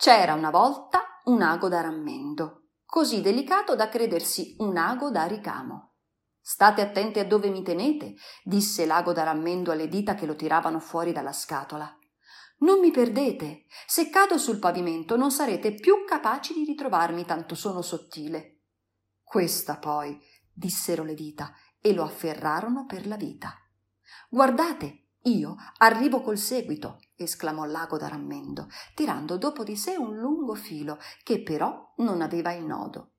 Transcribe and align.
C'era 0.00 0.32
una 0.32 0.48
volta 0.48 1.20
un 1.24 1.42
ago 1.42 1.68
da 1.68 1.82
rammendo, 1.82 2.68
così 2.86 3.20
delicato 3.20 3.76
da 3.76 3.90
credersi 3.90 4.54
un 4.60 4.78
ago 4.78 5.10
da 5.10 5.24
ricamo. 5.24 5.96
State 6.40 6.80
attenti 6.80 7.18
a 7.18 7.26
dove 7.26 7.50
mi 7.50 7.62
tenete, 7.62 8.14
disse 8.42 8.86
l'ago 8.86 9.12
da 9.12 9.24
rammendo 9.24 9.70
alle 9.72 9.88
dita 9.88 10.14
che 10.14 10.24
lo 10.24 10.36
tiravano 10.36 10.80
fuori 10.80 11.12
dalla 11.12 11.34
scatola. 11.34 11.94
Non 12.60 12.80
mi 12.80 12.90
perdete. 12.90 13.66
Se 13.86 14.08
cado 14.08 14.38
sul 14.38 14.58
pavimento 14.58 15.18
non 15.18 15.30
sarete 15.30 15.74
più 15.74 16.06
capaci 16.06 16.54
di 16.54 16.64
ritrovarmi, 16.64 17.26
tanto 17.26 17.54
sono 17.54 17.82
sottile. 17.82 18.60
Questa 19.22 19.76
poi, 19.76 20.18
dissero 20.50 21.04
le 21.04 21.12
dita, 21.12 21.52
e 21.78 21.92
lo 21.92 22.04
afferrarono 22.04 22.86
per 22.86 23.06
la 23.06 23.16
vita. 23.16 23.52
Guardate, 24.30 25.09
io 25.24 25.56
arrivo 25.78 26.22
col 26.22 26.38
seguito, 26.38 27.00
esclamò 27.14 27.64
l'ago 27.64 27.98
da 27.98 28.08
rammendo, 28.08 28.68
tirando 28.94 29.36
dopo 29.36 29.64
di 29.64 29.76
sé 29.76 29.96
un 29.96 30.16
lungo 30.16 30.54
filo 30.54 30.98
che 31.22 31.42
però 31.42 31.92
non 31.96 32.22
aveva 32.22 32.52
il 32.52 32.64
nodo. 32.64 33.12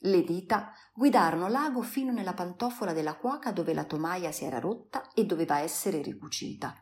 Le 0.00 0.22
dita 0.22 0.72
guidarono 0.92 1.48
l'ago 1.48 1.82
fino 1.82 2.12
nella 2.12 2.34
pantofola 2.34 2.92
della 2.92 3.16
cuoca 3.16 3.50
dove 3.50 3.72
la 3.72 3.84
tomaia 3.84 4.30
si 4.30 4.44
era 4.44 4.60
rotta 4.60 5.10
e 5.12 5.24
doveva 5.24 5.58
essere 5.58 6.02
ricucita. 6.02 6.76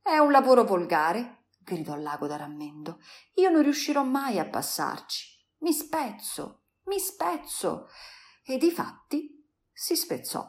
È 0.00 0.16
un 0.16 0.30
lavoro 0.32 0.64
volgare, 0.64 1.44
gridò 1.58 1.94
l'ago 1.94 2.26
da 2.26 2.36
rammendo. 2.36 3.00
Io 3.34 3.50
non 3.50 3.62
riuscirò 3.62 4.02
mai 4.02 4.38
a 4.38 4.48
passarci. 4.48 5.46
Mi 5.58 5.72
spezzo, 5.72 6.64
mi 6.84 6.98
spezzo. 6.98 7.88
E 8.42 8.58
difatti 8.58 9.48
si 9.72 9.94
spezzò. 9.94 10.44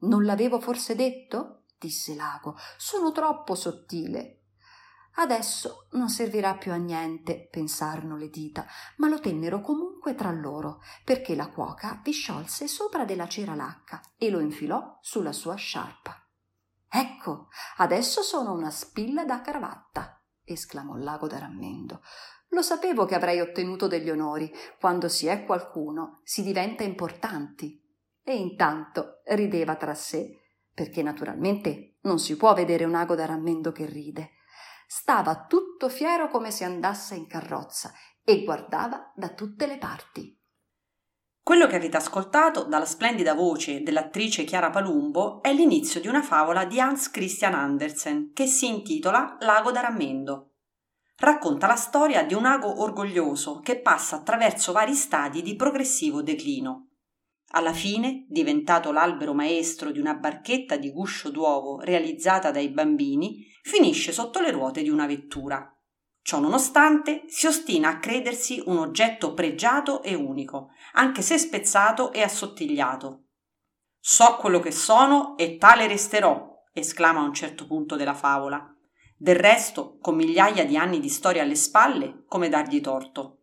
Non 0.00 0.24
l'avevo 0.24 0.60
forse 0.60 0.94
detto? 0.94 1.59
Disse 1.80 2.14
l'ago. 2.14 2.56
Sono 2.76 3.10
troppo 3.10 3.54
sottile. 3.54 4.36
Adesso 5.14 5.88
non 5.92 6.08
servirà 6.08 6.54
più 6.54 6.70
a 6.70 6.76
niente, 6.76 7.48
pensarono 7.50 8.16
le 8.16 8.28
dita, 8.28 8.64
ma 8.98 9.08
lo 9.08 9.18
tennero 9.18 9.60
comunque 9.60 10.14
tra 10.14 10.30
loro, 10.30 10.80
perché 11.04 11.34
la 11.34 11.48
cuoca 11.48 12.00
vi 12.04 12.12
sciolse 12.12 12.68
sopra 12.68 13.04
della 13.04 13.26
cera 13.26 13.54
lacca 13.54 14.00
e 14.16 14.30
lo 14.30 14.38
infilò 14.38 14.98
sulla 15.00 15.32
sua 15.32 15.56
sciarpa. 15.56 16.16
Ecco, 16.88 17.48
adesso 17.78 18.22
sono 18.22 18.52
una 18.52 18.70
spilla 18.70 19.24
da 19.24 19.40
cravatta, 19.40 20.22
esclamò 20.44 20.94
l'ago 20.94 21.26
da 21.26 21.38
rammendo. 21.38 22.02
Lo 22.52 22.62
sapevo 22.62 23.04
che 23.04 23.14
avrei 23.14 23.40
ottenuto 23.40 23.86
degli 23.86 24.10
onori. 24.10 24.52
Quando 24.78 25.08
si 25.08 25.26
è 25.26 25.44
qualcuno, 25.44 26.20
si 26.24 26.42
diventa 26.42 26.82
importanti. 26.82 27.80
E 28.22 28.36
intanto 28.36 29.22
rideva 29.26 29.76
tra 29.76 29.94
sé 29.94 30.39
perché 30.72 31.02
naturalmente 31.02 31.98
non 32.02 32.18
si 32.18 32.36
può 32.36 32.54
vedere 32.54 32.84
un 32.84 32.94
ago 32.94 33.14
da 33.14 33.26
rammendo 33.26 33.72
che 33.72 33.86
ride. 33.86 34.30
Stava 34.86 35.46
tutto 35.46 35.88
fiero 35.88 36.28
come 36.28 36.50
se 36.50 36.64
andasse 36.64 37.14
in 37.14 37.26
carrozza 37.26 37.92
e 38.24 38.44
guardava 38.44 39.12
da 39.14 39.28
tutte 39.28 39.66
le 39.66 39.78
parti. 39.78 40.38
Quello 41.42 41.66
che 41.66 41.76
avete 41.76 41.96
ascoltato 41.96 42.64
dalla 42.64 42.84
splendida 42.84 43.34
voce 43.34 43.82
dell'attrice 43.82 44.44
Chiara 44.44 44.70
Palumbo 44.70 45.42
è 45.42 45.52
l'inizio 45.52 46.00
di 46.00 46.06
una 46.06 46.22
favola 46.22 46.64
di 46.64 46.78
Hans 46.78 47.10
Christian 47.10 47.54
Andersen 47.54 48.32
che 48.32 48.46
si 48.46 48.68
intitola 48.68 49.36
L'ago 49.40 49.72
da 49.72 49.80
rammendo. 49.80 50.52
Racconta 51.16 51.66
la 51.66 51.76
storia 51.76 52.24
di 52.24 52.34
un 52.34 52.44
ago 52.46 52.80
orgoglioso 52.82 53.60
che 53.60 53.80
passa 53.80 54.16
attraverso 54.16 54.72
vari 54.72 54.94
stadi 54.94 55.42
di 55.42 55.56
progressivo 55.56 56.22
declino. 56.22 56.89
Alla 57.52 57.72
fine, 57.72 58.26
diventato 58.28 58.92
l'albero 58.92 59.34
maestro 59.34 59.90
di 59.90 59.98
una 59.98 60.14
barchetta 60.14 60.76
di 60.76 60.92
guscio 60.92 61.30
d'uovo 61.30 61.80
realizzata 61.80 62.50
dai 62.52 62.68
bambini, 62.68 63.44
finisce 63.62 64.12
sotto 64.12 64.40
le 64.40 64.52
ruote 64.52 64.82
di 64.82 64.88
una 64.88 65.06
vettura. 65.06 65.74
Ciò 66.22 66.38
nonostante, 66.38 67.24
si 67.26 67.46
ostina 67.46 67.88
a 67.88 67.98
credersi 67.98 68.62
un 68.66 68.76
oggetto 68.78 69.34
pregiato 69.34 70.02
e 70.02 70.14
unico, 70.14 70.68
anche 70.92 71.22
se 71.22 71.38
spezzato 71.38 72.12
e 72.12 72.22
assottigliato. 72.22 73.24
So 73.98 74.36
quello 74.36 74.60
che 74.60 74.70
sono 74.70 75.36
e 75.36 75.56
tale 75.56 75.88
resterò, 75.88 76.48
esclama 76.72 77.20
a 77.20 77.24
un 77.24 77.34
certo 77.34 77.66
punto 77.66 77.96
della 77.96 78.14
favola. 78.14 78.64
Del 79.16 79.36
resto, 79.36 79.98
con 80.00 80.14
migliaia 80.14 80.64
di 80.64 80.76
anni 80.76 81.00
di 81.00 81.08
storia 81.08 81.42
alle 81.42 81.56
spalle, 81.56 82.22
come 82.26 82.48
dargli 82.48 82.80
torto? 82.80 83.38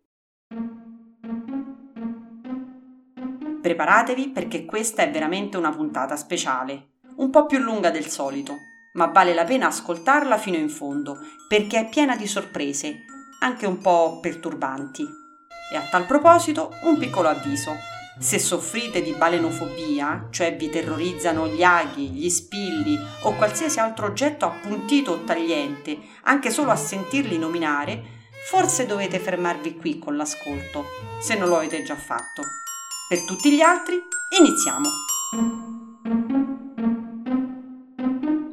Preparatevi 3.67 4.29
perché 4.29 4.63
questa 4.63 5.01
è 5.01 5.11
veramente 5.11 5.57
una 5.57 5.75
puntata 5.75 6.15
speciale, 6.15 6.91
un 7.17 7.29
po' 7.29 7.45
più 7.45 7.57
lunga 7.57 7.89
del 7.89 8.07
solito, 8.07 8.55
ma 8.93 9.07
vale 9.07 9.33
la 9.33 9.43
pena 9.43 9.67
ascoltarla 9.67 10.37
fino 10.37 10.55
in 10.55 10.69
fondo 10.69 11.17
perché 11.49 11.79
è 11.79 11.89
piena 11.89 12.15
di 12.15 12.27
sorprese, 12.27 13.03
anche 13.41 13.65
un 13.65 13.79
po' 13.79 14.19
perturbanti. 14.21 15.05
E 15.73 15.75
a 15.75 15.81
tal 15.81 16.05
proposito 16.05 16.75
un 16.83 16.97
piccolo 16.97 17.27
avviso. 17.27 17.75
Se 18.17 18.39
soffrite 18.39 19.01
di 19.01 19.11
balenofobia, 19.11 20.29
cioè 20.31 20.55
vi 20.55 20.69
terrorizzano 20.69 21.49
gli 21.49 21.61
aghi, 21.61 22.07
gli 22.07 22.29
spilli 22.29 22.97
o 23.23 23.33
qualsiasi 23.33 23.81
altro 23.81 24.05
oggetto 24.05 24.45
appuntito 24.45 25.11
o 25.11 25.23
tagliente, 25.25 25.99
anche 26.21 26.51
solo 26.51 26.71
a 26.71 26.77
sentirli 26.77 27.37
nominare, 27.37 28.01
forse 28.49 28.85
dovete 28.85 29.19
fermarvi 29.19 29.75
qui 29.75 29.99
con 29.99 30.15
l'ascolto, 30.15 30.85
se 31.19 31.35
non 31.35 31.49
lo 31.49 31.57
avete 31.57 31.83
già 31.83 31.97
fatto. 31.97 32.43
Per 33.09 33.23
tutti 33.23 33.53
gli 33.53 33.61
altri, 33.61 34.03
iniziamo! 34.37 34.85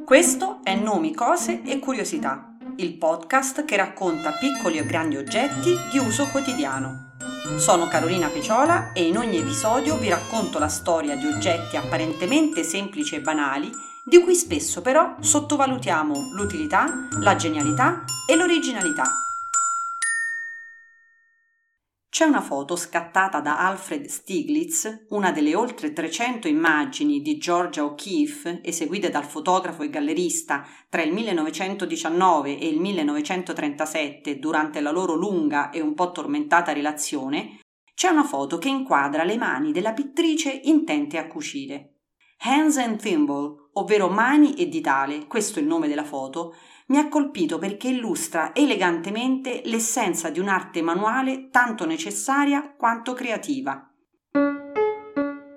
Questo 0.05 0.61
è 0.63 0.75
Nomi, 0.75 1.13
Cose 1.13 1.61
e 1.63 1.77
Curiosità, 1.79 2.55
il 2.77 2.93
podcast 2.93 3.65
che 3.65 3.75
racconta 3.75 4.31
piccoli 4.31 4.77
e 4.77 4.85
grandi 4.85 5.17
oggetti 5.17 5.75
di 5.91 5.97
uso 5.97 6.29
quotidiano. 6.31 7.17
Sono 7.57 7.89
Carolina 7.89 8.29
Peciola 8.29 8.93
e 8.93 9.05
in 9.05 9.17
ogni 9.17 9.39
episodio 9.39 9.97
vi 9.97 10.07
racconto 10.07 10.57
la 10.57 10.69
storia 10.69 11.17
di 11.17 11.25
oggetti 11.25 11.75
apparentemente 11.75 12.63
semplici 12.63 13.15
e 13.15 13.21
banali, 13.21 13.69
di 14.05 14.21
cui 14.21 14.35
spesso 14.35 14.81
però 14.81 15.17
sottovalutiamo 15.19 16.31
l'utilità, 16.33 17.09
la 17.19 17.35
genialità 17.35 18.05
e 18.25 18.37
l'originalità. 18.37 19.24
C'è 22.15 22.23
una 22.23 22.39
foto 22.39 22.77
scattata 22.77 23.41
da 23.41 23.57
Alfred 23.67 24.05
Stieglitz, 24.05 25.07
una 25.09 25.33
delle 25.33 25.53
oltre 25.53 25.91
300 25.91 26.47
immagini 26.47 27.21
di 27.21 27.37
Georgia 27.37 27.83
O'Keeffe 27.83 28.61
eseguite 28.63 29.09
dal 29.09 29.25
fotografo 29.25 29.83
e 29.83 29.89
gallerista 29.89 30.65
tra 30.87 31.01
il 31.01 31.11
1919 31.11 32.57
e 32.57 32.69
il 32.69 32.79
1937 32.79 34.39
durante 34.39 34.79
la 34.79 34.91
loro 34.91 35.15
lunga 35.15 35.71
e 35.71 35.81
un 35.81 35.93
po' 35.93 36.13
tormentata 36.13 36.71
relazione, 36.71 37.59
c'è 37.93 38.07
una 38.07 38.23
foto 38.23 38.59
che 38.59 38.69
inquadra 38.69 39.25
le 39.25 39.35
mani 39.35 39.73
della 39.73 39.91
pittrice 39.91 40.61
intente 40.63 41.17
a 41.17 41.27
cucire. 41.27 41.95
Hands 42.43 42.77
and 42.77 42.97
Thimble, 42.97 43.71
ovvero 43.73 44.07
mani 44.07 44.53
e 44.53 44.69
ditale, 44.69 45.27
questo 45.27 45.59
è 45.59 45.61
il 45.61 45.67
nome 45.67 45.89
della 45.89 46.05
foto, 46.05 46.55
mi 46.87 46.97
ha 46.97 47.09
colpito 47.09 47.57
perché 47.57 47.87
illustra 47.87 48.53
elegantemente 48.53 49.61
l'essenza 49.65 50.29
di 50.29 50.39
un'arte 50.39 50.83
manuale 50.83 51.49
tanto 51.49 51.85
necessaria 51.85 52.73
quanto 52.77 53.13
creativa. 53.13 53.89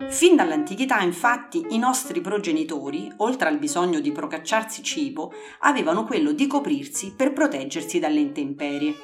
Fin 0.09 0.37
dall'antichità, 0.37 1.01
infatti, 1.03 1.67
i 1.69 1.79
nostri 1.79 2.23
progenitori, 2.23 3.13
oltre 3.19 3.49
al 3.49 3.59
bisogno 3.59 4.01
di 4.01 4.11
procacciarsi 4.11 4.83
cibo, 4.83 5.33
avevano 5.61 6.05
quello 6.05 6.33
di 6.33 6.47
coprirsi 6.47 7.13
per 7.15 7.35
proteggersi 7.35 7.99
dalle 7.99 8.21
intemperie. 8.21 8.95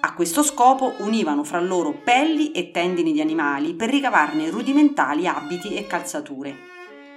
A 0.00 0.12
questo 0.12 0.42
scopo 0.42 0.96
univano 0.98 1.44
fra 1.44 1.60
loro 1.60 2.02
pelli 2.04 2.52
e 2.52 2.70
tendini 2.72 3.12
di 3.12 3.22
animali 3.22 3.74
per 3.74 3.88
ricavarne 3.88 4.50
rudimentali 4.50 5.26
abiti 5.26 5.74
e 5.74 5.86
calzature. 5.86 6.54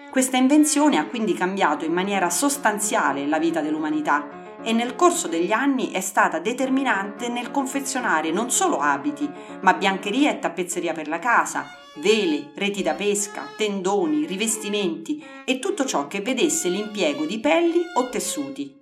Questa 0.09 0.37
invenzione 0.37 0.97
ha 0.97 1.05
quindi 1.07 1.33
cambiato 1.33 1.83
in 1.83 1.91
maniera 1.91 2.29
sostanziale 2.29 3.27
la 3.27 3.39
vita 3.39 3.59
dell'umanità 3.59 4.42
e 4.63 4.73
nel 4.73 4.95
corso 4.95 5.27
degli 5.27 5.51
anni 5.51 5.91
è 5.91 5.99
stata 5.99 6.39
determinante 6.39 7.27
nel 7.27 7.51
confezionare 7.51 8.31
non 8.31 8.49
solo 8.49 8.79
abiti, 8.79 9.29
ma 9.61 9.73
biancheria 9.73 10.31
e 10.31 10.39
tappezzeria 10.39 10.93
per 10.93 11.07
la 11.07 11.19
casa, 11.19 11.65
vele, 11.95 12.51
reti 12.55 12.81
da 12.81 12.93
pesca, 12.93 13.47
tendoni, 13.55 14.25
rivestimenti 14.25 15.23
e 15.45 15.59
tutto 15.59 15.85
ciò 15.85 16.07
che 16.07 16.21
vedesse 16.21 16.69
l'impiego 16.69 17.25
di 17.25 17.39
pelli 17.39 17.81
o 17.95 18.09
tessuti. 18.09 18.81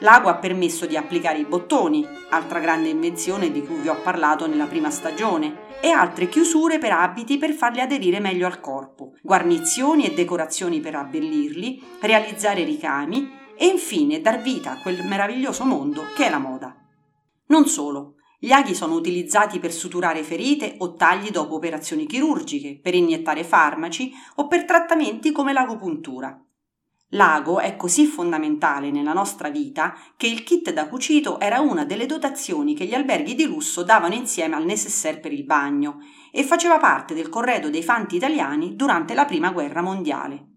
L'ago 0.00 0.28
ha 0.28 0.34
permesso 0.34 0.86
di 0.86 0.96
applicare 0.96 1.38
i 1.38 1.44
bottoni, 1.44 2.04
altra 2.30 2.58
grande 2.58 2.88
invenzione 2.88 3.52
di 3.52 3.62
cui 3.62 3.76
vi 3.76 3.88
ho 3.88 4.00
parlato 4.02 4.48
nella 4.48 4.66
prima 4.66 4.90
stagione, 4.90 5.70
e 5.80 5.90
altre 5.90 6.28
chiusure 6.28 6.78
per 6.78 6.92
abiti 6.92 7.38
per 7.38 7.52
farli 7.52 7.80
aderire 7.80 8.20
meglio 8.20 8.46
al 8.46 8.60
corpo, 8.60 9.14
guarnizioni 9.20 10.04
e 10.04 10.14
decorazioni 10.14 10.80
per 10.80 10.94
abbellirli, 10.94 11.82
realizzare 12.00 12.64
ricami 12.64 13.40
e 13.56 13.66
infine 13.66 14.20
dar 14.20 14.40
vita 14.40 14.72
a 14.72 14.80
quel 14.80 15.04
meraviglioso 15.04 15.64
mondo 15.64 16.02
che 16.16 16.26
è 16.26 16.30
la 16.30 16.38
moda. 16.38 16.76
Non 17.46 17.66
solo, 17.66 18.14
gli 18.38 18.50
aghi 18.50 18.74
sono 18.74 18.94
utilizzati 18.94 19.60
per 19.60 19.72
suturare 19.72 20.24
ferite 20.24 20.74
o 20.78 20.94
tagli 20.94 21.30
dopo 21.30 21.54
operazioni 21.54 22.06
chirurgiche, 22.06 22.80
per 22.82 22.94
iniettare 22.94 23.44
farmaci 23.44 24.12
o 24.36 24.48
per 24.48 24.64
trattamenti 24.64 25.30
come 25.30 25.52
l'agopuntura. 25.52 26.44
L'ago 27.14 27.60
è 27.60 27.76
così 27.76 28.06
fondamentale 28.06 28.90
nella 28.90 29.12
nostra 29.12 29.50
vita 29.50 29.94
che 30.16 30.26
il 30.26 30.42
kit 30.42 30.72
da 30.72 30.88
cucito 30.88 31.38
era 31.38 31.60
una 31.60 31.84
delle 31.84 32.06
dotazioni 32.06 32.74
che 32.74 32.86
gli 32.86 32.94
alberghi 32.94 33.34
di 33.34 33.44
lusso 33.44 33.82
davano 33.82 34.14
insieme 34.14 34.56
al 34.56 34.64
necessaire 34.64 35.20
per 35.20 35.32
il 35.32 35.44
bagno 35.44 35.98
e 36.30 36.42
faceva 36.42 36.78
parte 36.78 37.12
del 37.14 37.28
corredo 37.28 37.68
dei 37.68 37.82
fanti 37.82 38.16
italiani 38.16 38.74
durante 38.74 39.12
la 39.12 39.26
Prima 39.26 39.50
Guerra 39.50 39.82
Mondiale. 39.82 40.51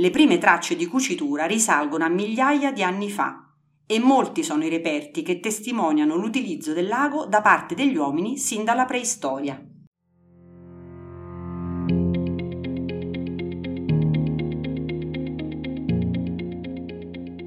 Le 0.00 0.10
prime 0.10 0.38
tracce 0.38 0.76
di 0.76 0.86
cucitura 0.86 1.44
risalgono 1.46 2.04
a 2.04 2.08
migliaia 2.08 2.70
di 2.70 2.84
anni 2.84 3.10
fa 3.10 3.52
e 3.84 3.98
molti 3.98 4.44
sono 4.44 4.64
i 4.64 4.68
reperti 4.68 5.22
che 5.22 5.40
testimoniano 5.40 6.14
l'utilizzo 6.14 6.72
del 6.72 6.86
lago 6.86 7.26
da 7.26 7.40
parte 7.40 7.74
degli 7.74 7.96
uomini 7.96 8.36
sin 8.36 8.62
dalla 8.62 8.84
preistoria. 8.84 9.60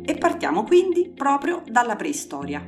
E 0.03 0.17
partiamo 0.19 0.63
quindi 0.63 1.09
proprio 1.15 1.63
dalla 1.65 1.95
preistoria. 1.95 2.61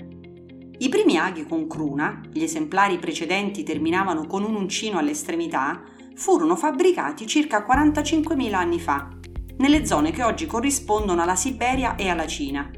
I 0.77 0.88
primi 0.88 1.18
aghi 1.18 1.45
con 1.45 1.68
cruna, 1.68 2.21
gli 2.31 2.44
esemplari 2.44 3.00
precedenti 3.00 3.63
terminavano 3.63 4.27
con 4.27 4.45
un 4.45 4.56
uncino 4.56 4.97
all'estremità, 4.97 5.83
furono 6.15 6.56
fabbricati 6.56 7.27
circa 7.27 7.65
45.000 7.68 8.53
anni 8.53 8.80
fa, 8.80 9.09
nelle 9.57 9.85
zone 9.85 10.11
che 10.11 10.23
oggi 10.23 10.45
corrispondono 10.45 11.21
alla 11.21 11.35
Siberia 11.35 11.95
e 11.95 12.09
alla 12.09 12.27
Cina, 12.27 12.69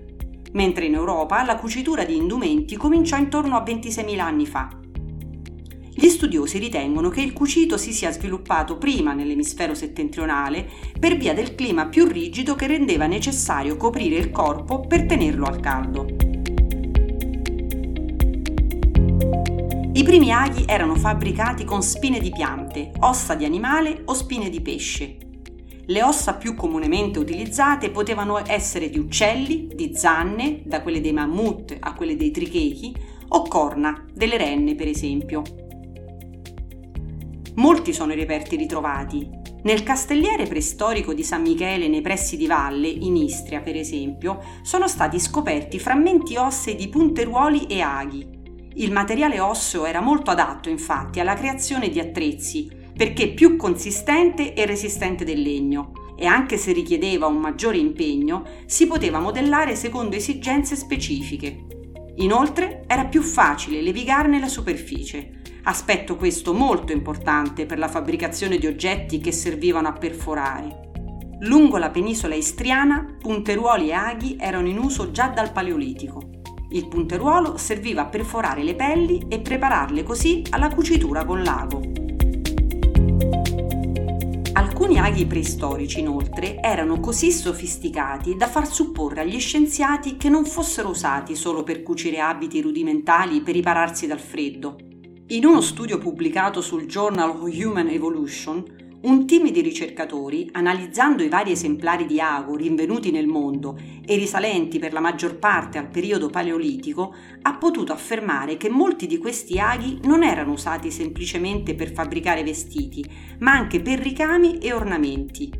mentre 0.53 0.85
in 0.85 0.93
Europa 0.93 1.43
la 1.43 1.55
cucitura 1.55 2.03
di 2.03 2.15
indumenti 2.15 2.75
cominciò 2.75 3.17
intorno 3.17 3.55
a 3.55 3.63
26.000 3.63 4.19
anni 4.19 4.45
fa. 4.45 4.69
Gli 5.97 6.09
studiosi 6.09 6.57
ritengono 6.57 7.07
che 7.07 7.21
il 7.21 7.31
cucito 7.31 7.77
si 7.77 7.93
sia 7.93 8.11
sviluppato 8.11 8.77
prima 8.77 9.13
nell'emisfero 9.13 9.73
settentrionale 9.73 10.69
per 10.99 11.15
via 11.15 11.33
del 11.33 11.55
clima 11.55 11.87
più 11.87 12.05
rigido 12.05 12.53
che 12.55 12.67
rendeva 12.67 13.05
necessario 13.07 13.77
coprire 13.77 14.17
il 14.17 14.29
corpo 14.29 14.81
per 14.81 15.05
tenerlo 15.05 15.45
al 15.45 15.61
caldo. 15.61 16.05
I 19.93 20.03
primi 20.03 20.33
aghi 20.33 20.65
erano 20.67 20.95
fabbricati 20.95 21.63
con 21.63 21.81
spine 21.81 22.19
di 22.19 22.29
piante, 22.29 22.91
ossa 22.99 23.33
di 23.33 23.45
animale 23.45 24.01
o 24.03 24.13
spine 24.13 24.49
di 24.49 24.59
pesce. 24.59 25.24
Le 25.87 26.01
ossa 26.01 26.33
più 26.33 26.55
comunemente 26.55 27.19
utilizzate 27.19 27.91
potevano 27.91 28.41
essere 28.47 28.89
di 28.89 28.97
uccelli, 28.97 29.69
di 29.73 29.95
zanne, 29.95 30.61
da 30.65 30.81
quelle 30.81 30.99
dei 30.99 31.13
mammut 31.13 31.77
a 31.79 31.93
quelle 31.93 32.15
dei 32.15 32.31
trichechi, 32.31 32.95
o 33.27 33.43
corna, 33.43 34.05
delle 34.11 34.37
renne 34.37 34.73
per 34.73 34.87
esempio. 34.87 35.43
Molti 37.55 37.93
sono 37.93 38.13
i 38.13 38.15
reperti 38.15 38.55
ritrovati. 38.55 39.29
Nel 39.63 39.83
castelliere 39.83 40.45
preistorico 40.45 41.13
di 41.13 41.23
San 41.23 41.41
Michele 41.41 41.87
nei 41.87 42.01
pressi 42.01 42.35
di 42.35 42.47
Valle, 42.47 42.87
in 42.87 43.15
Istria 43.15 43.61
per 43.61 43.75
esempio, 43.75 44.39
sono 44.63 44.87
stati 44.87 45.19
scoperti 45.19 45.79
frammenti 45.79 46.35
ossei 46.35 46.75
di 46.75 46.89
punteruoli 46.89 47.65
e 47.67 47.81
aghi. 47.81 48.27
Il 48.73 48.91
materiale 48.91 49.39
osseo 49.39 49.85
era 49.85 50.01
molto 50.01 50.31
adatto 50.31 50.69
infatti 50.69 51.19
alla 51.19 51.35
creazione 51.35 51.89
di 51.89 51.99
attrezzi, 51.99 52.69
perché 52.95 53.29
più 53.29 53.55
consistente 53.55 54.53
e 54.53 54.65
resistente 54.65 55.25
del 55.25 55.41
legno 55.41 55.91
e 56.17 56.25
anche 56.25 56.57
se 56.57 56.71
richiedeva 56.71 57.27
un 57.27 57.37
maggiore 57.37 57.77
impegno, 57.77 58.45
si 58.65 58.87
poteva 58.87 59.19
modellare 59.19 59.75
secondo 59.75 60.15
esigenze 60.15 60.75
specifiche. 60.75 61.65
Inoltre 62.17 62.83
era 62.87 63.05
più 63.05 63.21
facile 63.21 63.81
levigarne 63.81 64.39
la 64.39 64.47
superficie, 64.47 65.41
aspetto 65.63 66.15
questo 66.15 66.53
molto 66.53 66.93
importante 66.93 67.65
per 67.65 67.77
la 67.77 67.89
fabbricazione 67.89 68.57
di 68.57 68.67
oggetti 68.67 69.19
che 69.19 69.33
servivano 69.33 69.89
a 69.89 69.93
perforare. 69.93 70.83
Lungo 71.41 71.77
la 71.77 71.89
penisola 71.89 72.35
istriana, 72.35 73.17
punteruoli 73.19 73.89
e 73.89 73.93
aghi 73.93 74.37
erano 74.39 74.69
in 74.69 74.77
uso 74.77 75.11
già 75.11 75.27
dal 75.27 75.51
Paleolitico. 75.51 76.29
Il 76.69 76.87
punteruolo 76.87 77.57
serviva 77.57 78.03
a 78.03 78.05
perforare 78.05 78.63
le 78.63 78.75
pelli 78.75 79.25
e 79.27 79.41
prepararle 79.41 80.03
così 80.03 80.43
alla 80.51 80.69
cucitura 80.69 81.25
con 81.25 81.43
l'ago. 81.43 82.14
Alcuni 85.05 85.21
aghi 85.21 85.25
preistorici, 85.27 85.99
inoltre, 85.99 86.59
erano 86.59 86.99
così 86.99 87.31
sofisticati 87.31 88.35
da 88.35 88.47
far 88.47 88.67
supporre 88.67 89.21
agli 89.21 89.39
scienziati 89.39 90.17
che 90.17 90.29
non 90.29 90.45
fossero 90.45 90.89
usati 90.89 91.35
solo 91.35 91.61
per 91.61 91.83
cucire 91.83 92.19
abiti 92.19 92.59
rudimentali 92.59 93.41
per 93.41 93.53
ripararsi 93.53 94.07
dal 94.07 94.19
freddo. 94.19 94.77
In 95.27 95.45
uno 95.45 95.61
studio 95.61 95.99
pubblicato 95.99 96.59
sul 96.59 96.87
Journal 96.87 97.29
of 97.29 97.41
Human 97.41 97.87
Evolution, 97.89 98.74
un 99.05 99.27
team 99.27 99.51
di 99.51 99.61
ricercatori, 99.61 100.49
analizzando 100.53 101.21
i 101.21 101.29
vari 101.29 101.51
esemplari 101.51 102.07
di 102.07 102.19
ago 102.19 102.55
rinvenuti 102.55 103.11
nel 103.11 103.27
mondo 103.27 103.77
e 104.03 104.15
risalenti 104.15 104.79
per 104.79 104.93
la 104.93 104.99
maggior 104.99 105.37
parte 105.37 105.77
al 105.77 105.89
periodo 105.89 106.29
paleolitico, 106.29 107.13
ha 107.43 107.55
potuto 107.55 107.93
affermare 107.93 108.57
che 108.57 108.69
molti 108.69 109.05
di 109.05 109.19
questi 109.19 109.59
aghi 109.59 109.99
non 110.03 110.23
erano 110.23 110.53
usati 110.53 110.89
semplicemente 110.89 111.75
per 111.75 111.93
fabbricare 111.93 112.43
vestiti, 112.43 113.05
ma 113.39 113.51
anche 113.51 113.79
per 113.79 113.99
ricami 113.99 114.57
e 114.57 114.73
ornamenti. 114.73 115.51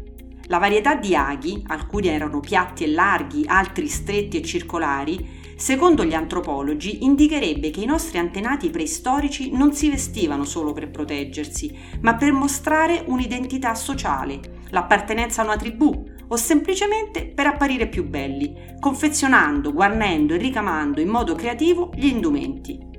La 0.47 0.57
varietà 0.57 0.95
di 0.95 1.15
aghi, 1.15 1.63
alcuni 1.68 2.07
erano 2.07 2.39
piatti 2.39 2.83
e 2.83 2.88
larghi, 2.88 3.44
altri 3.45 3.88
stretti 3.88 4.38
e 4.38 4.44
circolari, 4.44 5.34
secondo 5.56 6.04
gli 6.04 6.13
antropologi 6.13 7.04
indicherebbe 7.04 7.69
che 7.69 7.81
i 7.81 7.86
nostri 7.86 8.18
antenati 8.18 8.69
preistorici 8.69 9.52
non 9.52 9.74
si 9.74 9.90
vestivano 9.90 10.44
solo 10.44 10.74
per 10.74 10.90
proteggersi, 10.90 11.78
ma 12.02 12.16
per 12.16 12.31
mostrare 12.31 13.04
un'identità 13.06 13.74
sociale, 13.75 14.40
l'appartenenza 14.69 15.42
a 15.42 15.46
una 15.46 15.56
tribù 15.56 16.13
o 16.28 16.36
semplicemente 16.36 17.28
per 17.28 17.48
apparire 17.48 17.88
più 17.88 18.06
belli, 18.07 18.75
confezionando, 18.80 19.72
guarnendo 19.72 20.34
e 20.34 20.38
ricamando 20.38 21.00
in 21.00 21.10
modo 21.10 21.36
creativo 21.36 21.92
gli 21.96 22.07
indumenti. 22.07 22.94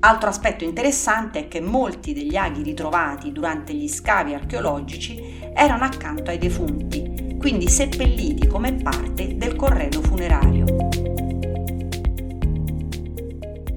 Altro 0.00 0.28
aspetto 0.28 0.64
interessante 0.64 1.38
è 1.38 1.48
che 1.48 1.60
molti 1.60 2.12
degli 2.12 2.36
aghi 2.36 2.62
ritrovati 2.62 3.32
durante 3.32 3.72
gli 3.72 3.88
scavi 3.88 4.34
archeologici 4.34 5.40
erano 5.54 5.84
accanto 5.84 6.30
ai 6.30 6.36
defunti, 6.36 7.36
quindi 7.38 7.68
seppelliti 7.68 8.46
come 8.46 8.74
parte 8.74 9.36
del 9.36 9.56
corredo 9.56 10.02
funerario 10.02 10.83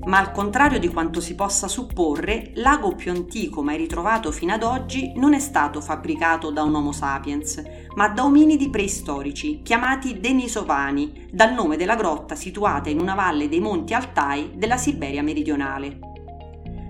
ma 0.07 0.19
al 0.19 0.31
contrario 0.31 0.79
di 0.79 0.87
quanto 0.87 1.19
si 1.19 1.35
possa 1.35 1.67
supporre, 1.67 2.51
l'ago 2.55 2.95
più 2.95 3.11
antico 3.11 3.61
mai 3.61 3.77
ritrovato 3.77 4.31
fino 4.31 4.53
ad 4.53 4.63
oggi 4.63 5.11
non 5.15 5.33
è 5.33 5.39
stato 5.39 5.81
fabbricato 5.81 6.49
da 6.49 6.63
un 6.63 6.75
Homo 6.75 6.93
sapiens, 6.93 7.61
ma 7.95 8.07
da 8.07 8.23
ominidi 8.23 8.69
preistorici, 8.69 9.61
chiamati 9.63 10.19
Denisovani, 10.19 11.27
dal 11.29 11.53
nome 11.53 11.75
della 11.75 11.95
grotta 11.95 12.35
situata 12.35 12.89
in 12.89 13.01
una 13.01 13.15
valle 13.15 13.49
dei 13.49 13.59
monti 13.59 13.93
Altai 13.93 14.51
della 14.55 14.77
Siberia 14.77 15.21
meridionale. 15.21 15.99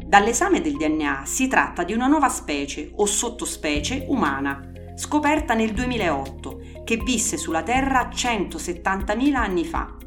Dall'esame 0.05 0.61
del 0.61 0.77
DNA 0.77 1.23
si 1.25 1.47
tratta 1.47 1.83
di 1.83 1.93
una 1.93 2.07
nuova 2.07 2.29
specie 2.29 2.91
o 2.95 3.05
sottospecie 3.05 4.05
umana, 4.07 4.71
scoperta 4.95 5.55
nel 5.55 5.73
2008, 5.73 6.83
che 6.85 6.97
visse 6.97 7.35
sulla 7.35 7.63
Terra 7.63 8.09
170.000 8.09 9.33
anni 9.33 9.65
fa 9.65 9.97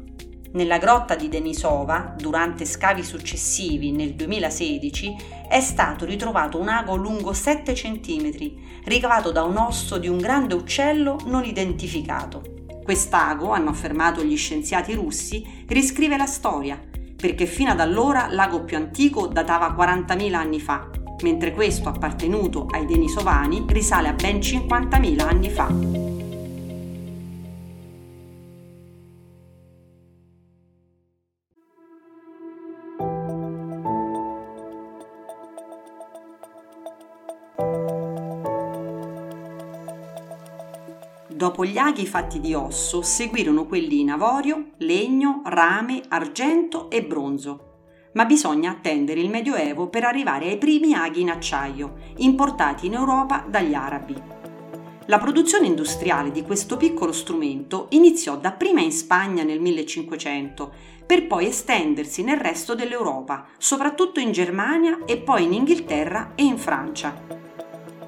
nella 0.53 0.77
grotta 0.77 1.15
di 1.15 1.29
Denisova, 1.29 2.13
durante 2.17 2.65
scavi 2.65 3.03
successivi 3.03 3.91
nel 3.91 4.15
2016, 4.15 5.15
è 5.47 5.61
stato 5.61 6.05
ritrovato 6.05 6.59
un 6.59 6.67
ago 6.67 6.95
lungo 6.95 7.33
7 7.33 7.73
cm, 7.73 8.31
ricavato 8.83 9.31
da 9.31 9.43
un 9.43 9.57
osso 9.57 9.97
di 9.97 10.07
un 10.07 10.17
grande 10.17 10.53
uccello 10.53 11.19
non 11.25 11.45
identificato. 11.45 12.43
Quest'ago, 12.83 13.51
hanno 13.51 13.69
affermato 13.69 14.23
gli 14.23 14.35
scienziati 14.35 14.93
russi, 14.93 15.65
riscrive 15.67 16.17
la 16.17 16.25
storia, 16.25 16.81
perché 17.15 17.45
fino 17.45 17.71
ad 17.71 17.79
allora 17.79 18.27
l'ago 18.29 18.63
più 18.63 18.75
antico 18.75 19.27
datava 19.27 19.73
40.000 19.77 20.33
anni 20.33 20.59
fa, 20.59 20.89
mentre 21.23 21.53
questo 21.53 21.87
appartenuto 21.87 22.65
ai 22.71 22.85
denisovani 22.85 23.63
risale 23.67 24.09
a 24.09 24.13
ben 24.13 24.39
50.000 24.39 25.21
anni 25.21 25.49
fa. 25.49 26.10
Gli 41.63 41.77
aghi 41.77 42.05
fatti 42.05 42.39
di 42.39 42.53
osso 42.53 43.01
seguirono 43.01 43.65
quelli 43.65 43.99
in 43.99 44.11
avorio, 44.11 44.71
legno, 44.77 45.41
rame, 45.45 46.01
argento 46.07 46.89
e 46.89 47.03
bronzo. 47.03 47.69
Ma 48.13 48.25
bisogna 48.25 48.71
attendere 48.71 49.21
il 49.21 49.29
Medioevo 49.29 49.87
per 49.87 50.03
arrivare 50.03 50.49
ai 50.49 50.57
primi 50.57 50.93
aghi 50.93 51.21
in 51.21 51.29
acciaio, 51.29 51.95
importati 52.17 52.87
in 52.87 52.93
Europa 52.93 53.45
dagli 53.47 53.73
arabi. 53.73 54.15
La 55.05 55.17
produzione 55.17 55.67
industriale 55.67 56.31
di 56.31 56.43
questo 56.43 56.77
piccolo 56.77 57.11
strumento 57.11 57.87
iniziò 57.91 58.37
dapprima 58.37 58.81
in 58.81 58.91
Spagna 58.91 59.43
nel 59.43 59.59
1500, 59.59 60.73
per 61.05 61.27
poi 61.27 61.47
estendersi 61.47 62.23
nel 62.23 62.37
resto 62.37 62.75
dell'Europa, 62.75 63.47
soprattutto 63.57 64.19
in 64.19 64.31
Germania 64.31 64.99
e 65.05 65.17
poi 65.17 65.43
in 65.43 65.53
Inghilterra 65.53 66.33
e 66.35 66.43
in 66.43 66.57
Francia 66.57 67.41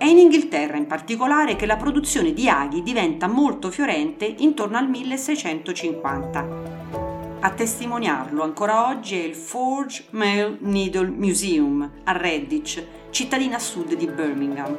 È 0.03 0.05
in 0.05 0.17
Inghilterra 0.17 0.75
in 0.75 0.85
particolare 0.85 1.55
che 1.55 1.65
la 1.65 1.77
produzione 1.77 2.33
di 2.33 2.49
aghi 2.49 2.83
diventa 2.83 3.29
molto 3.29 3.71
fiorente 3.71 4.25
intorno 4.25 4.77
al 4.77 4.89
1650. 4.89 7.39
A 7.39 7.49
testimoniarlo 7.51 8.43
ancora 8.43 8.89
oggi 8.89 9.17
è 9.17 9.23
il 9.23 9.33
Forge 9.33 10.07
Mail 10.09 10.57
Needle 10.59 11.07
Museum 11.07 11.89
a 12.03 12.11
Redditch, 12.11 12.85
cittadina 13.11 13.55
a 13.55 13.59
sud 13.59 13.95
di 13.95 14.05
Birmingham. 14.07 14.77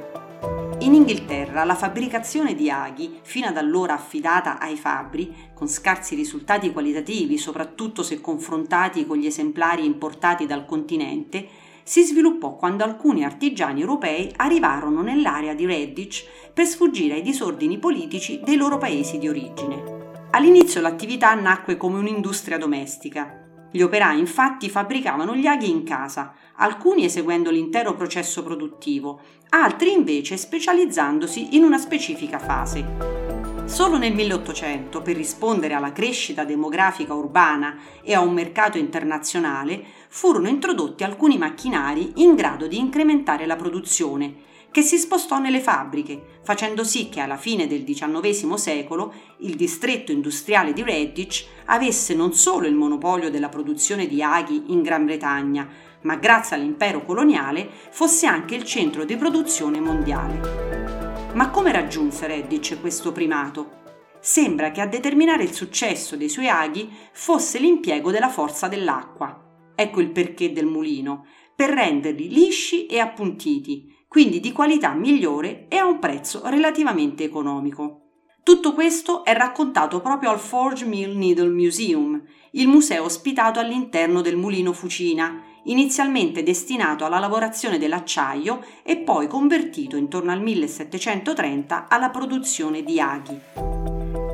In 0.81 0.93
Inghilterra 0.93 1.65
la 1.65 1.75
fabbricazione 1.75 2.55
di 2.55 2.69
aghi, 2.69 3.21
fino 3.23 3.47
ad 3.47 3.57
allora 3.57 3.95
affidata 3.95 4.59
ai 4.59 4.77
fabbri, 4.77 5.35
con 5.55 5.69
scarsi 5.69 6.15
risultati 6.15 6.71
qualitativi, 6.71 7.39
soprattutto 7.39 8.03
se 8.03 8.21
confrontati 8.21 9.07
con 9.07 9.17
gli 9.17 9.25
esemplari 9.25 9.87
importati 9.87 10.45
dal 10.45 10.67
continente, 10.67 11.64
si 11.85 12.03
sviluppò 12.03 12.57
quando 12.57 12.83
alcuni 12.83 13.25
artigiani 13.25 13.83
europei 13.83 14.33
arrivarono 14.37 15.03
nell'area 15.03 15.55
di 15.55 15.67
Redditch 15.67 16.25
per 16.53 16.65
sfuggire 16.65 17.15
ai 17.15 17.23
disordini 17.23 17.79
politici 17.79 18.41
dei 18.43 18.57
loro 18.57 18.79
paesi 18.79 19.19
di 19.19 19.29
origine. 19.29 20.03
All'inizio 20.31 20.81
l'attività 20.81 21.35
nacque 21.35 21.77
come 21.77 21.99
un'industria 21.99 22.59
domestica. 22.59 23.43
Gli 23.71 23.83
operai 23.83 24.19
infatti 24.19 24.71
fabbricavano 24.71 25.37
gli 25.37 25.47
aghi 25.47 25.69
in 25.69 25.85
casa, 25.85 26.35
alcuni 26.57 27.05
eseguendo 27.05 27.51
l'intero 27.51 27.95
processo 27.95 28.43
produttivo, 28.43 29.21
altri 29.51 29.93
invece 29.93 30.37
specializzandosi 30.37 31.57
in 31.57 31.65
una 31.65 31.79
specifica 31.79 32.39
fase. 32.39 33.54
Solo 33.67 33.97
nel 33.97 34.15
1800, 34.15 35.01
per 35.03 35.17
rispondere 35.17 35.75
alla 35.75 35.93
crescita 35.93 36.45
demografica 36.45 37.15
urbana 37.15 37.77
e 38.03 38.15
a 38.15 38.21
un 38.21 38.33
mercato 38.33 38.79
internazionale, 38.79 39.83
furono 40.09 40.49
introdotti 40.49 41.03
alcuni 41.03 41.39
macchinari 41.39 42.13
in 42.17 42.35
grado 42.35 42.67
di 42.67 42.79
incrementare 42.79 43.47
la 43.47 43.57
produzione 43.57 44.53
che 44.75 44.83
si 44.83 44.99
spostò 44.99 45.39
nelle 45.39 45.61
fabbriche, 45.61 46.41
facendo 46.43 46.83
sì 46.83 47.09
che 47.09 47.21
alla 47.21 47.37
fine 47.37 47.69
del 47.69 47.85
XIX 47.85 48.55
secolo 48.55 49.13
il 49.39 49.55
distretto 49.55 50.11
industriale 50.11 50.73
di 50.73 50.83
Redditch 50.83 51.47
avesse 51.67 52.13
non 52.13 52.33
solo 52.33 52.67
il 52.67 52.75
monopolio 52.75 53.31
della 53.31 53.49
produzione 53.49 54.09
di 54.09 54.21
aghi 54.21 54.65
in 54.73 54.83
Gran 54.83 55.05
Bretagna, 55.05 55.69
ma 56.01 56.17
grazie 56.17 56.57
all'impero 56.57 57.05
coloniale 57.05 57.69
fosse 57.91 58.27
anche 58.27 58.57
il 58.57 58.65
centro 58.65 59.05
di 59.05 59.17
produzione 59.17 59.79
mondiale. 59.79 61.04
Ma 61.35 61.51
come 61.51 61.73
raggiunse 61.73 62.29
Redditch 62.29 62.81
questo 62.81 63.11
primato? 63.11 63.83
Sembra 64.21 64.71
che 64.71 64.81
a 64.81 64.87
determinare 64.87 65.43
il 65.43 65.53
successo 65.53 66.15
dei 66.17 66.29
suoi 66.29 66.49
aghi 66.49 66.89
fosse 67.13 67.59
l'impiego 67.59 68.13
della 68.13 68.29
forza 68.29 68.69
dell'acqua. 68.69 69.73
Ecco 69.75 70.01
il 70.01 70.13
perché 70.13 70.53
del 70.53 70.67
mulino, 70.67 71.27
per 71.57 71.71
renderli 71.71 72.29
lisci 72.29 72.87
e 72.87 73.01
appuntiti, 73.01 74.05
quindi 74.07 74.39
di 74.39 74.53
qualità 74.53 74.95
migliore 74.95 75.67
e 75.69 75.77
a 75.77 75.87
un 75.87 75.99
prezzo 75.99 76.41
relativamente 76.45 77.25
economico. 77.25 78.03
Tutto 78.45 78.73
questo 78.73 79.25
è 79.25 79.35
raccontato 79.35 80.01
proprio 80.01 80.31
al 80.31 80.39
Forge 80.39 80.85
Mill 80.85 81.17
Needle 81.17 81.49
Museum, 81.49 82.23
il 82.53 82.69
museo 82.69 83.05
ospitato 83.05 83.59
all'interno 83.59 84.21
del 84.21 84.37
mulino 84.37 84.73
Fucina, 84.73 85.43
inizialmente 85.65 86.43
destinato 86.43 87.05
alla 87.05 87.19
lavorazione 87.19 87.79
dell'acciaio 87.79 88.65
e 88.83 88.99
poi 88.99 89.27
convertito 89.27 89.97
intorno 89.97 90.33
al 90.33 90.43
1730 90.43 91.87
alla 91.89 92.11
produzione 92.11 92.83
di 92.83 93.01
aghi. 93.01 93.41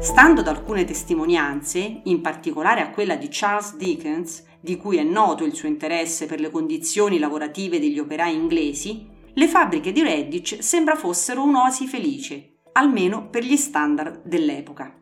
Stando 0.00 0.40
ad 0.40 0.48
alcune 0.48 0.84
testimonianze, 0.84 2.00
in 2.04 2.22
particolare 2.22 2.80
a 2.80 2.90
quella 2.90 3.16
di 3.16 3.28
Charles 3.30 3.76
Dickens, 3.76 4.44
di 4.60 4.76
cui 4.76 4.96
è 4.96 5.02
noto 5.02 5.44
il 5.44 5.54
suo 5.54 5.68
interesse 5.68 6.26
per 6.26 6.40
le 6.40 6.50
condizioni 6.50 7.18
lavorative 7.18 7.78
degli 7.78 7.98
operai 7.98 8.34
inglesi, 8.34 9.06
le 9.32 9.46
fabbriche 9.46 9.92
di 9.92 10.02
Redditch 10.02 10.62
sembra 10.62 10.96
fossero 10.96 11.42
un'oasi 11.42 11.86
felice, 11.86 12.60
almeno 12.72 13.28
per 13.28 13.44
gli 13.44 13.56
standard 13.56 14.22
dell'epoca. 14.24 14.94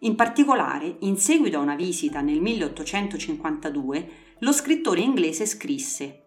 In 0.00 0.14
particolare, 0.14 0.96
in 1.00 1.16
seguito 1.16 1.58
a 1.58 1.60
una 1.60 1.76
visita 1.76 2.20
nel 2.20 2.40
1852, 2.40 4.08
lo 4.40 4.52
scrittore 4.52 5.00
inglese 5.00 5.46
scrisse 5.46 6.24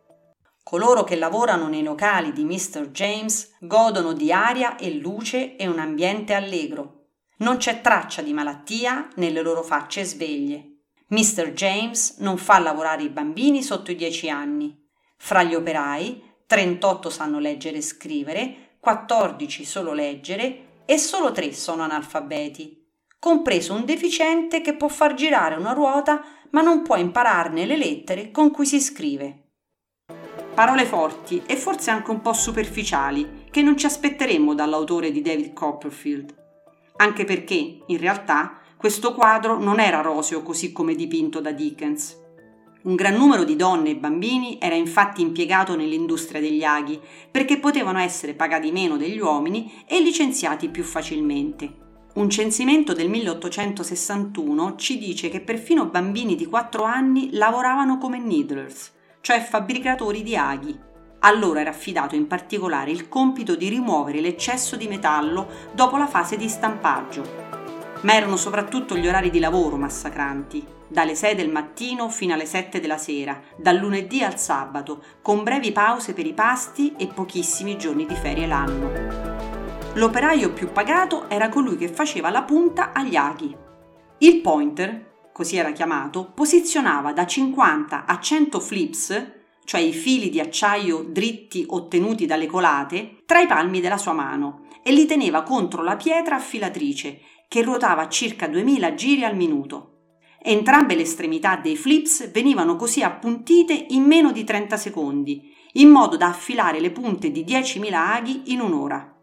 Coloro 0.63 1.03
che 1.03 1.15
lavorano 1.15 1.67
nei 1.67 1.83
locali 1.83 2.31
di 2.31 2.43
Mr. 2.43 2.89
James 2.89 3.55
godono 3.59 4.13
di 4.13 4.31
aria 4.31 4.77
e 4.77 4.91
luce 4.93 5.55
e 5.55 5.67
un 5.67 5.79
ambiente 5.79 6.33
allegro. 6.33 7.07
Non 7.37 7.57
c'è 7.57 7.81
traccia 7.81 8.21
di 8.21 8.33
malattia 8.33 9.07
nelle 9.15 9.41
loro 9.41 9.63
facce 9.63 10.03
sveglie. 10.03 10.77
Mr. 11.07 11.53
James 11.53 12.17
non 12.19 12.37
fa 12.37 12.59
lavorare 12.59 13.03
i 13.03 13.09
bambini 13.09 13.63
sotto 13.63 13.89
i 13.89 13.95
10 13.95 14.29
anni. 14.29 14.79
Fra 15.17 15.41
gli 15.41 15.55
operai 15.55 16.21
38 16.45 17.09
sanno 17.09 17.39
leggere 17.39 17.77
e 17.77 17.81
scrivere, 17.81 18.75
14 18.79 19.65
solo 19.65 19.93
leggere 19.93 20.83
e 20.85 20.97
solo 20.97 21.31
3 21.31 21.51
sono 21.53 21.83
analfabeti, 21.83 22.78
compreso 23.19 23.73
un 23.73 23.83
deficiente 23.83 24.61
che 24.61 24.75
può 24.75 24.87
far 24.87 25.13
girare 25.13 25.55
una 25.55 25.73
ruota 25.73 26.23
ma 26.51 26.61
non 26.61 26.81
può 26.81 26.95
impararne 26.95 27.65
le 27.65 27.77
lettere 27.77 28.31
con 28.31 28.49
cui 28.49 28.65
si 28.65 28.79
scrive. 28.79 29.49
Parole 30.53 30.85
forti 30.85 31.43
e 31.45 31.55
forse 31.55 31.91
anche 31.91 32.11
un 32.11 32.21
po' 32.21 32.33
superficiali 32.33 33.45
che 33.51 33.61
non 33.61 33.77
ci 33.77 33.85
aspetteremmo 33.85 34.53
dall'autore 34.53 35.11
di 35.11 35.21
David 35.21 35.53
Copperfield, 35.53 36.35
anche 36.97 37.23
perché, 37.23 37.79
in 37.85 37.97
realtà, 37.97 38.59
questo 38.75 39.13
quadro 39.13 39.59
non 39.59 39.79
era 39.79 40.01
roseo 40.01 40.41
così 40.41 40.71
come 40.71 40.95
dipinto 40.95 41.39
da 41.39 41.51
Dickens. 41.51 42.17
Un 42.83 42.95
gran 42.95 43.15
numero 43.15 43.43
di 43.43 43.55
donne 43.55 43.89
e 43.89 43.95
bambini 43.97 44.57
era 44.59 44.75
infatti 44.75 45.21
impiegato 45.21 45.75
nell'industria 45.75 46.39
degli 46.39 46.63
aghi 46.63 46.99
perché 47.29 47.59
potevano 47.59 47.99
essere 47.99 48.33
pagati 48.33 48.71
meno 48.71 48.95
degli 48.95 49.19
uomini 49.19 49.83
e 49.85 49.99
licenziati 50.01 50.69
più 50.69 50.83
facilmente. 50.83 51.88
Un 52.19 52.29
censimento 52.29 52.91
del 52.91 53.07
1861 53.07 54.75
ci 54.75 54.97
dice 54.97 55.29
che 55.29 55.39
perfino 55.39 55.85
bambini 55.85 56.35
di 56.35 56.47
4 56.47 56.83
anni 56.83 57.29
lavoravano 57.31 57.97
come 57.97 58.19
needlers, 58.19 58.91
cioè 59.21 59.39
fabbricatori 59.39 60.21
di 60.21 60.35
aghi. 60.35 60.77
A 61.19 61.31
loro 61.31 61.59
era 61.59 61.69
affidato 61.69 62.15
in 62.15 62.27
particolare 62.27 62.91
il 62.91 63.07
compito 63.07 63.55
di 63.55 63.69
rimuovere 63.69 64.19
l'eccesso 64.19 64.75
di 64.75 64.89
metallo 64.89 65.47
dopo 65.71 65.95
la 65.95 66.07
fase 66.07 66.35
di 66.35 66.49
stampaggio. 66.49 67.23
Ma 68.01 68.13
erano 68.13 68.35
soprattutto 68.35 68.97
gli 68.97 69.07
orari 69.07 69.29
di 69.29 69.39
lavoro 69.39 69.77
massacranti 69.77 70.65
dalle 70.89 71.15
6 71.15 71.35
del 71.35 71.49
mattino 71.49 72.09
fino 72.09 72.33
alle 72.33 72.45
7 72.45 72.81
della 72.81 72.97
sera, 72.97 73.41
dal 73.55 73.77
lunedì 73.77 74.23
al 74.23 74.37
sabato, 74.37 75.01
con 75.21 75.43
brevi 75.43 75.71
pause 75.71 76.11
per 76.11 76.25
i 76.25 76.33
pasti 76.33 76.93
e 76.97 77.07
pochissimi 77.07 77.77
giorni 77.77 78.05
di 78.05 78.15
ferie 78.15 78.45
l'anno. 78.45 79.38
L'operaio 79.95 80.53
più 80.53 80.71
pagato 80.71 81.27
era 81.29 81.49
colui 81.49 81.75
che 81.75 81.87
faceva 81.87 82.29
la 82.29 82.43
punta 82.43 82.93
agli 82.93 83.15
aghi. 83.15 83.55
Il 84.19 84.39
pointer, 84.39 85.29
così 85.33 85.57
era 85.57 85.71
chiamato, 85.71 86.31
posizionava 86.33 87.11
da 87.11 87.25
50 87.25 88.05
a 88.05 88.19
100 88.19 88.59
flips, 88.59 89.31
cioè 89.65 89.81
i 89.81 89.91
fili 89.91 90.29
di 90.29 90.39
acciaio 90.39 91.03
dritti 91.09 91.65
ottenuti 91.67 92.27
dalle 92.27 92.45
colate, 92.45 93.17
tra 93.25 93.39
i 93.39 93.47
palmi 93.47 93.81
della 93.81 93.97
sua 93.97 94.13
mano 94.13 94.67
e 94.83 94.91
li 94.91 95.05
teneva 95.05 95.41
contro 95.41 95.81
la 95.81 95.95
pietra 95.95 96.35
affilatrice, 96.35 97.21
che 97.47 97.63
ruotava 97.63 98.07
circa 98.07 98.47
2000 98.47 98.93
giri 98.93 99.23
al 99.23 99.35
minuto. 99.35 99.95
Entrambe 100.41 100.95
le 100.95 101.01
estremità 101.01 101.55
dei 101.57 101.75
flips 101.75 102.31
venivano 102.31 102.75
così 102.75 103.01
appuntite 103.01 103.87
in 103.89 104.03
meno 104.03 104.31
di 104.31 104.43
30 104.43 104.77
secondi, 104.77 105.51
in 105.73 105.89
modo 105.89 106.15
da 106.15 106.27
affilare 106.27 106.79
le 106.79 106.91
punte 106.91 107.31
di 107.31 107.43
10.000 107.43 107.93
aghi 107.93 108.41
in 108.53 108.61
un'ora. 108.61 109.15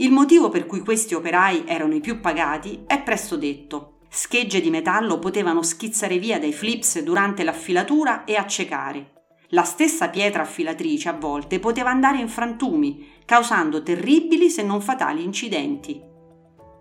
Il 0.00 0.12
motivo 0.12 0.48
per 0.48 0.64
cui 0.64 0.80
questi 0.80 1.12
operai 1.12 1.64
erano 1.66 1.94
i 1.94 2.00
più 2.00 2.20
pagati 2.20 2.84
è 2.86 3.02
presto 3.02 3.36
detto. 3.36 3.98
Schegge 4.08 4.62
di 4.62 4.70
metallo 4.70 5.18
potevano 5.18 5.62
schizzare 5.62 6.18
via 6.18 6.38
dai 6.38 6.54
flips 6.54 7.00
durante 7.00 7.44
l'affilatura 7.44 8.24
e 8.24 8.36
accecare. 8.36 9.12
La 9.48 9.62
stessa 9.62 10.08
pietra 10.08 10.40
affilatrice 10.40 11.10
a 11.10 11.12
volte 11.12 11.58
poteva 11.58 11.90
andare 11.90 12.16
in 12.16 12.28
frantumi, 12.28 13.08
causando 13.26 13.82
terribili 13.82 14.48
se 14.48 14.62
non 14.62 14.80
fatali 14.80 15.22
incidenti. 15.22 16.00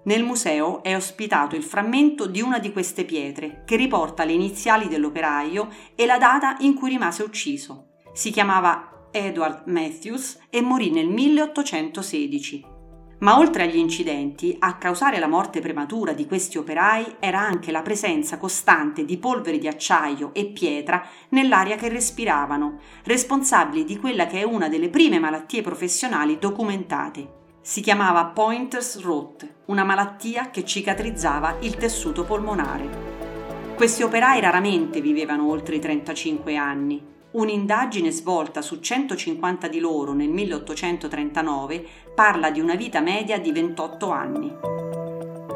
Nel 0.06 0.24
museo 0.24 0.82
è 0.82 0.96
ospitato 0.96 1.58
il 1.58 1.64
frammento 1.64 2.26
di 2.26 2.40
una 2.40 2.58
di 2.58 2.72
queste 2.72 3.04
pietre 3.04 3.64
che 3.66 3.76
riporta 3.76 4.24
le 4.24 4.32
iniziali 4.32 4.88
dell'operaio 4.88 5.68
e 5.94 6.06
la 6.06 6.18
data 6.18 6.56
in 6.60 6.74
cui 6.74 6.92
rimase 6.92 7.24
ucciso. 7.24 7.96
Si 8.14 8.32
chiamava 8.32 9.10
Edward 9.12 9.68
Matthews 9.68 10.40
e 10.50 10.62
morì 10.62 10.90
nel 10.90 11.10
1816. 11.10 12.78
Ma 13.20 13.38
oltre 13.38 13.64
agli 13.64 13.78
incidenti, 13.78 14.56
a 14.60 14.78
causare 14.78 15.20
la 15.20 15.28
morte 15.28 15.60
prematura 15.60 16.14
di 16.14 16.26
questi 16.26 16.58
operai 16.58 17.18
era 17.20 17.40
anche 17.40 17.72
la 17.72 17.82
presenza 17.82 18.38
costante 18.38 19.04
di 19.04 19.18
polveri 19.18 19.60
di 19.60 19.68
acciaio 19.68 20.34
e 20.34 20.46
pietra 20.46 21.06
nell'aria 21.30 21.76
che 21.76 21.90
respiravano, 21.90 22.80
responsabili 23.04 23.84
di 23.84 23.98
quella 23.98 24.26
che 24.26 24.40
è 24.40 24.44
una 24.44 24.70
delle 24.70 24.90
prime 24.90 25.20
malattie 25.20 25.62
professionali 25.62 26.38
documentate, 26.40 27.38
si 27.62 27.82
chiamava 27.82 28.26
Pointers 28.26 29.02
Rot, 29.02 29.48
una 29.66 29.84
malattia 29.84 30.50
che 30.50 30.64
cicatrizzava 30.64 31.58
il 31.60 31.76
tessuto 31.76 32.24
polmonare. 32.24 33.18
Questi 33.76 34.02
operai 34.02 34.40
raramente 34.40 35.02
vivevano 35.02 35.48
oltre 35.48 35.76
i 35.76 35.80
35 35.80 36.56
anni. 36.56 37.19
Un'indagine 37.32 38.10
svolta 38.10 38.64
su 38.64 38.80
150 38.80 39.68
di 39.68 39.80
loro 39.80 40.14
nel 40.14 40.30
1839 40.30 41.86
parla 42.16 42.50
di 42.50 42.60
una 42.60 42.74
vita 42.74 43.02
media 43.02 43.40
di 43.40 43.52
28 43.52 44.10
anni. 44.10 44.52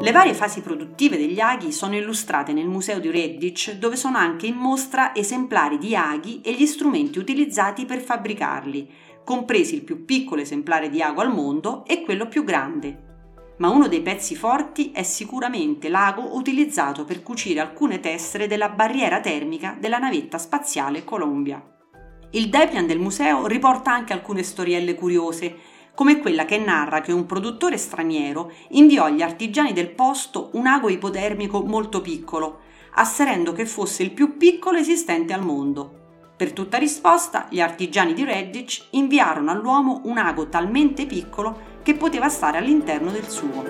Le 0.00 0.12
varie 0.12 0.34
fasi 0.34 0.60
produttive 0.60 1.16
degli 1.16 1.40
aghi 1.40 1.72
sono 1.72 1.96
illustrate 1.96 2.52
nel 2.52 2.66
museo 2.66 3.00
di 3.00 3.10
Redditch, 3.10 3.72
dove 3.72 3.96
sono 3.96 4.18
anche 4.18 4.46
in 4.46 4.54
mostra 4.54 5.14
esemplari 5.16 5.78
di 5.78 5.96
aghi 5.96 6.40
e 6.42 6.52
gli 6.52 6.66
strumenti 6.66 7.18
utilizzati 7.18 7.86
per 7.86 8.00
fabbricarli, 8.00 8.88
compresi 9.24 9.74
il 9.74 9.82
più 9.82 10.04
piccolo 10.04 10.42
esemplare 10.42 10.88
di 10.88 11.02
ago 11.02 11.22
al 11.22 11.32
mondo 11.32 11.84
e 11.86 12.02
quello 12.02 12.28
più 12.28 12.44
grande. 12.44 13.03
Ma 13.58 13.68
uno 13.68 13.86
dei 13.86 14.02
pezzi 14.02 14.34
forti 14.34 14.90
è 14.90 15.04
sicuramente 15.04 15.88
l'ago 15.88 16.34
utilizzato 16.34 17.04
per 17.04 17.22
cucire 17.22 17.60
alcune 17.60 18.00
tessere 18.00 18.48
della 18.48 18.68
barriera 18.68 19.20
termica 19.20 19.76
della 19.78 19.98
navetta 19.98 20.38
spaziale 20.38 21.04
Columbia. 21.04 21.62
Il 22.30 22.48
Depian 22.48 22.86
del 22.86 22.98
museo 22.98 23.46
riporta 23.46 23.92
anche 23.92 24.12
alcune 24.12 24.42
storielle 24.42 24.96
curiose, 24.96 25.56
come 25.94 26.18
quella 26.18 26.44
che 26.44 26.58
narra 26.58 27.00
che 27.00 27.12
un 27.12 27.26
produttore 27.26 27.76
straniero 27.76 28.50
inviò 28.70 29.04
agli 29.04 29.22
artigiani 29.22 29.72
del 29.72 29.90
posto 29.90 30.50
un 30.54 30.66
ago 30.66 30.88
ipotermico 30.88 31.62
molto 31.62 32.00
piccolo, 32.00 32.62
asserendo 32.94 33.52
che 33.52 33.66
fosse 33.66 34.02
il 34.02 34.10
più 34.10 34.36
piccolo 34.36 34.78
esistente 34.78 35.32
al 35.32 35.44
mondo. 35.44 36.03
Per 36.36 36.52
tutta 36.52 36.78
risposta, 36.78 37.46
gli 37.48 37.60
artigiani 37.60 38.12
di 38.12 38.24
Redditch 38.24 38.88
inviarono 38.90 39.52
all'uomo 39.52 40.00
un 40.06 40.18
ago 40.18 40.48
talmente 40.48 41.06
piccolo 41.06 41.80
che 41.82 41.94
poteva 41.94 42.28
stare 42.28 42.58
all'interno 42.58 43.12
del 43.12 43.28
suo. 43.28 43.62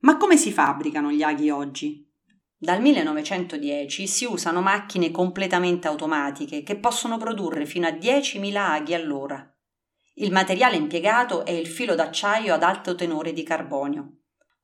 Ma 0.00 0.16
come 0.16 0.38
si 0.38 0.52
fabbricano 0.52 1.10
gli 1.10 1.22
aghi 1.22 1.50
oggi? 1.50 2.10
Dal 2.56 2.80
1910 2.80 4.06
si 4.06 4.24
usano 4.24 4.62
macchine 4.62 5.10
completamente 5.10 5.86
automatiche 5.86 6.62
che 6.62 6.76
possono 6.78 7.18
produrre 7.18 7.66
fino 7.66 7.86
a 7.86 7.90
10.000 7.90 8.56
aghi 8.56 8.94
all'ora. 8.94 9.52
Il 10.20 10.32
materiale 10.32 10.74
impiegato 10.74 11.44
è 11.44 11.52
il 11.52 11.68
filo 11.68 11.94
d'acciaio 11.94 12.52
ad 12.52 12.64
alto 12.64 12.96
tenore 12.96 13.32
di 13.32 13.44
carbonio. 13.44 14.14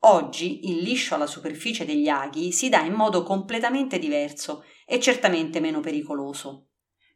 Oggi 0.00 0.68
il 0.68 0.78
liscio 0.78 1.14
alla 1.14 1.28
superficie 1.28 1.84
degli 1.84 2.08
aghi 2.08 2.50
si 2.50 2.68
dà 2.68 2.80
in 2.80 2.92
modo 2.92 3.23
completamente 3.23 4.00
diverso 4.00 4.64
e 4.84 4.99
certamente 4.99 5.61
meno 5.61 5.78
pericoloso. 5.78 6.70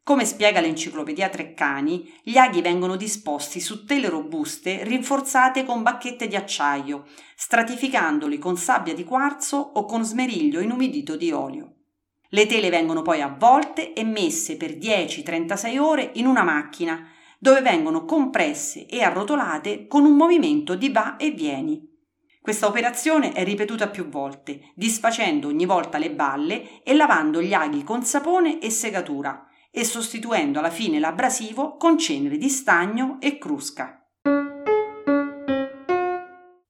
Come 0.04 0.25
spiega 0.25 0.61
l'enciclopedia 0.61 1.28
Treccani, 1.28 2.21
gli 2.23 2.37
aghi 2.37 2.62
vengono 2.62 2.95
disposti 2.95 3.59
su 3.59 3.85
tele 3.85 4.09
robuste 4.09 4.85
rinforzate 4.85 5.64
con 5.64 5.83
bacchette 5.83 6.28
di 6.28 6.37
acciaio, 6.37 7.07
stratificandoli 7.35 8.38
con 8.38 8.57
sabbia 8.57 8.95
di 8.95 9.02
quarzo 9.02 9.57
o 9.57 9.85
con 9.85 10.04
smeriglio 10.04 10.61
inumidito 10.61 11.16
di 11.16 11.33
olio. 11.33 11.75
Le 12.28 12.47
tele 12.47 12.71
vengono 12.71 13.02
poi 13.02 13.21
avvolte 13.21 13.95
e 13.95 14.04
messe 14.04 14.57
per 14.57 14.76
10-36 14.76 15.78
ore 15.78 16.12
in 16.14 16.26
una 16.26 16.45
macchina, 16.45 17.16
dove 17.38 17.62
vengono 17.62 18.04
compresse 18.04 18.87
e 18.87 19.02
arrotolate 19.02 19.87
con 19.87 20.04
un 20.04 20.16
movimento 20.16 20.75
di 20.75 20.90
va 20.90 21.16
e 21.16 21.30
vieni. 21.30 21.88
Questa 22.40 22.66
operazione 22.66 23.33
è 23.33 23.45
ripetuta 23.45 23.88
più 23.88 24.09
volte, 24.09 24.73
disfacendo 24.75 25.49
ogni 25.49 25.66
volta 25.66 25.99
le 25.99 26.11
balle 26.11 26.83
e 26.83 26.95
lavando 26.95 27.40
gli 27.40 27.52
aghi 27.52 27.85
con 27.85 28.02
sapone 28.02 28.59
e 28.61 28.71
segatura 28.71 29.47
e 29.71 29.85
sostituendo 29.85 30.59
alla 30.59 30.71
fine 30.71 30.99
l'abrasivo 30.99 31.76
con 31.76 31.99
cenere 31.99 32.38
di 32.38 32.49
stagno 32.49 33.18
e 33.21 33.38
crusca. 33.38 34.02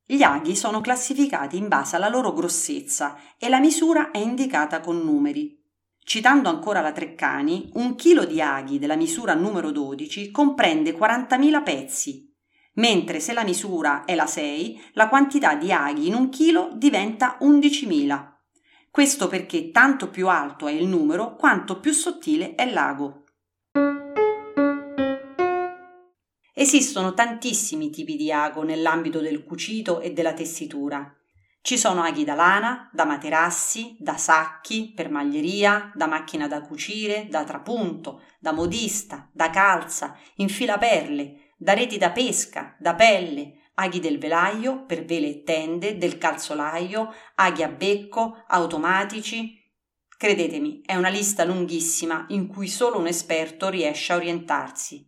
Gli 0.05 0.23
aghi 0.23 0.57
sono 0.57 0.81
classificati 0.81 1.57
in 1.57 1.69
base 1.69 1.97
alla 1.97 2.09
loro 2.09 2.33
grossezza 2.33 3.17
e 3.39 3.49
la 3.49 3.61
misura 3.61 4.11
è 4.11 4.19
indicata 4.19 4.81
con 4.81 4.99
numeri. 4.99 5.58
Citando 6.09 6.49
ancora 6.49 6.81
la 6.81 6.93
Treccani, 6.93 7.69
un 7.75 7.95
chilo 7.95 8.25
di 8.25 8.41
aghi 8.41 8.79
della 8.79 8.97
misura 8.97 9.35
numero 9.35 9.71
12 9.71 10.31
comprende 10.31 10.97
40.000 10.97 11.63
pezzi, 11.63 12.35
mentre 12.77 13.21
se 13.21 13.35
la 13.35 13.45
misura 13.45 14.07
è 14.07 14.15
la 14.15 14.27
6, 14.27 14.85
la 14.95 15.11
quantità 15.11 15.55
di 15.55 15.71
aghi 15.71 16.07
in 16.07 16.15
un 16.15 16.31
chilo 16.31 16.71
diventa 16.73 17.37
11.000. 17.43 18.27
Questo 18.91 19.29
perché 19.29 19.71
tanto 19.71 20.09
più 20.09 20.29
alto 20.29 20.67
è 20.67 20.73
il 20.73 20.87
numero 20.87 21.37
quanto 21.37 21.79
più 21.79 21.93
sottile 21.93 22.55
è 22.55 22.65
l'ago. 22.73 23.25
Esistono 26.55 27.13
tantissimi 27.13 27.91
tipi 27.91 28.17
di 28.17 28.33
ago 28.33 28.63
nell'ambito 28.63 29.21
del 29.21 29.45
cucito 29.45 30.01
e 30.01 30.15
della 30.15 30.33
tessitura. 30.33 31.18
Ci 31.69 31.77
sono 31.77 32.03
aghi 32.03 32.25
da 32.25 32.33
lana, 32.33 32.89
da 32.95 33.05
materassi, 33.05 33.95
da 34.01 34.17
sacchi, 34.17 34.91
per 34.97 35.11
maglieria, 35.11 35.93
da 35.95 36.07
macchina 36.07 36.49
da 36.49 36.63
cucire, 36.63 37.27
da 37.29 37.45
trapunto, 37.45 38.23
da 38.39 38.53
modista, 38.53 39.29
da 39.35 39.51
calza, 39.51 40.17
infilaperle, 40.37 41.53
da 41.59 41.75
reti 41.75 41.99
da 41.99 42.11
pesca, 42.11 42.75
da 42.79 42.95
pelle, 42.95 43.65
aghi 43.75 44.01
del 44.01 44.17
velaio 44.17 44.87
per 44.87 45.05
vele 45.05 45.27
e 45.27 45.43
tende, 45.43 45.99
del 45.99 46.17
calzolaio, 46.17 47.13
aghi 47.35 47.63
a 47.63 47.69
becco, 47.69 48.45
automatici. 48.47 49.63
Credetemi, 50.17 50.81
è 50.87 50.95
una 50.95 51.11
lista 51.11 51.45
lunghissima 51.45 52.25
in 52.29 52.47
cui 52.47 52.67
solo 52.67 52.97
un 52.97 53.09
esperto 53.09 53.69
riesce 53.69 54.15
a 54.15 54.17
orientarsi. 54.17 55.08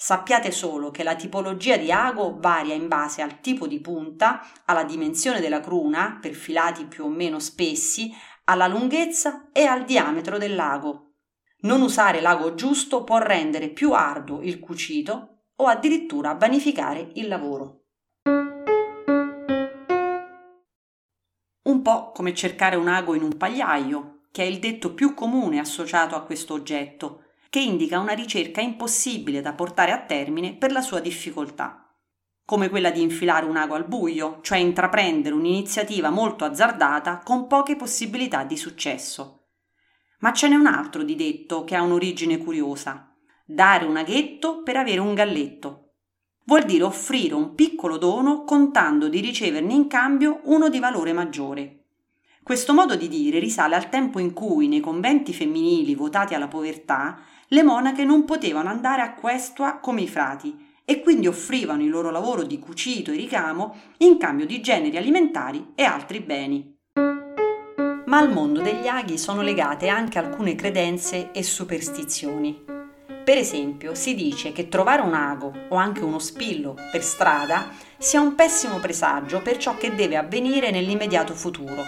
Sappiate 0.00 0.52
solo 0.52 0.92
che 0.92 1.02
la 1.02 1.16
tipologia 1.16 1.76
di 1.76 1.90
ago 1.90 2.36
varia 2.38 2.72
in 2.72 2.86
base 2.86 3.20
al 3.20 3.40
tipo 3.40 3.66
di 3.66 3.80
punta, 3.80 4.46
alla 4.64 4.84
dimensione 4.84 5.40
della 5.40 5.58
cruna, 5.58 6.18
per 6.22 6.34
filati 6.34 6.84
più 6.84 7.06
o 7.06 7.08
meno 7.08 7.40
spessi, 7.40 8.14
alla 8.44 8.68
lunghezza 8.68 9.48
e 9.50 9.64
al 9.64 9.84
diametro 9.84 10.38
dell'ago. 10.38 11.14
Non 11.62 11.80
usare 11.80 12.20
l'ago 12.20 12.54
giusto 12.54 13.02
può 13.02 13.18
rendere 13.18 13.70
più 13.70 13.90
arduo 13.90 14.40
il 14.40 14.60
cucito 14.60 15.46
o 15.56 15.66
addirittura 15.66 16.34
vanificare 16.34 17.10
il 17.14 17.26
lavoro. 17.26 17.86
Un 21.64 21.82
po' 21.82 22.12
come 22.12 22.34
cercare 22.34 22.76
un 22.76 22.86
ago 22.86 23.14
in 23.16 23.24
un 23.24 23.36
pagliaio, 23.36 24.20
che 24.30 24.44
è 24.44 24.46
il 24.46 24.60
detto 24.60 24.94
più 24.94 25.12
comune 25.14 25.58
associato 25.58 26.14
a 26.14 26.22
questo 26.22 26.54
oggetto, 26.54 27.24
che 27.48 27.60
indica 27.60 27.98
una 27.98 28.12
ricerca 28.12 28.60
impossibile 28.60 29.40
da 29.40 29.52
portare 29.52 29.92
a 29.92 30.02
termine 30.02 30.54
per 30.54 30.72
la 30.72 30.82
sua 30.82 31.00
difficoltà 31.00 31.88
come 32.48 32.70
quella 32.70 32.90
di 32.90 33.02
infilare 33.02 33.44
un 33.44 33.58
ago 33.58 33.74
al 33.74 33.86
buio, 33.86 34.38
cioè 34.40 34.56
intraprendere 34.56 35.34
un'iniziativa 35.34 36.08
molto 36.08 36.46
azzardata 36.46 37.20
con 37.22 37.46
poche 37.46 37.76
possibilità 37.76 38.42
di 38.44 38.56
successo. 38.56 39.48
Ma 40.20 40.32
ce 40.32 40.48
n'è 40.48 40.54
un 40.54 40.64
altro 40.64 41.02
di 41.02 41.14
detto 41.14 41.64
che 41.64 41.76
ha 41.76 41.82
un'origine 41.82 42.38
curiosa. 42.38 43.14
Dare 43.44 43.84
un 43.84 43.98
aghetto 43.98 44.62
per 44.62 44.76
avere 44.76 44.98
un 44.98 45.12
galletto. 45.12 45.90
Vuol 46.44 46.64
dire 46.64 46.84
offrire 46.84 47.34
un 47.34 47.54
piccolo 47.54 47.98
dono 47.98 48.44
contando 48.44 49.10
di 49.10 49.20
riceverne 49.20 49.74
in 49.74 49.86
cambio 49.86 50.40
uno 50.44 50.70
di 50.70 50.78
valore 50.78 51.12
maggiore. 51.12 51.82
Questo 52.42 52.72
modo 52.72 52.96
di 52.96 53.08
dire 53.08 53.40
risale 53.40 53.74
al 53.74 53.90
tempo 53.90 54.18
in 54.18 54.32
cui 54.32 54.68
nei 54.68 54.80
conventi 54.80 55.34
femminili 55.34 55.94
votati 55.94 56.32
alla 56.32 56.48
povertà 56.48 57.20
le 57.48 57.62
monache 57.62 58.04
non 58.04 58.24
potevano 58.24 58.68
andare 58.68 59.00
a 59.00 59.14
questua 59.14 59.78
come 59.78 60.02
i 60.02 60.08
frati 60.08 60.66
e 60.84 61.02
quindi 61.02 61.26
offrivano 61.26 61.82
il 61.82 61.88
loro 61.88 62.10
lavoro 62.10 62.42
di 62.42 62.58
cucito 62.58 63.10
e 63.10 63.16
ricamo 63.16 63.74
in 63.98 64.18
cambio 64.18 64.46
di 64.46 64.60
generi 64.60 64.96
alimentari 64.96 65.72
e 65.74 65.82
altri 65.82 66.20
beni. 66.20 66.76
Ma 68.06 68.18
al 68.18 68.32
mondo 68.32 68.62
degli 68.62 68.86
aghi 68.86 69.18
sono 69.18 69.42
legate 69.42 69.88
anche 69.88 70.18
alcune 70.18 70.54
credenze 70.54 71.30
e 71.32 71.42
superstizioni. 71.42 72.64
Per 73.24 73.36
esempio, 73.36 73.94
si 73.94 74.14
dice 74.14 74.52
che 74.52 74.68
trovare 74.68 75.02
un 75.02 75.12
ago 75.12 75.52
o 75.68 75.76
anche 75.76 76.02
uno 76.02 76.18
spillo 76.18 76.74
per 76.90 77.02
strada 77.02 77.68
sia 77.98 78.20
un 78.20 78.34
pessimo 78.34 78.78
presagio 78.78 79.42
per 79.42 79.58
ciò 79.58 79.76
che 79.76 79.94
deve 79.94 80.16
avvenire 80.16 80.70
nell'immediato 80.70 81.34
futuro 81.34 81.84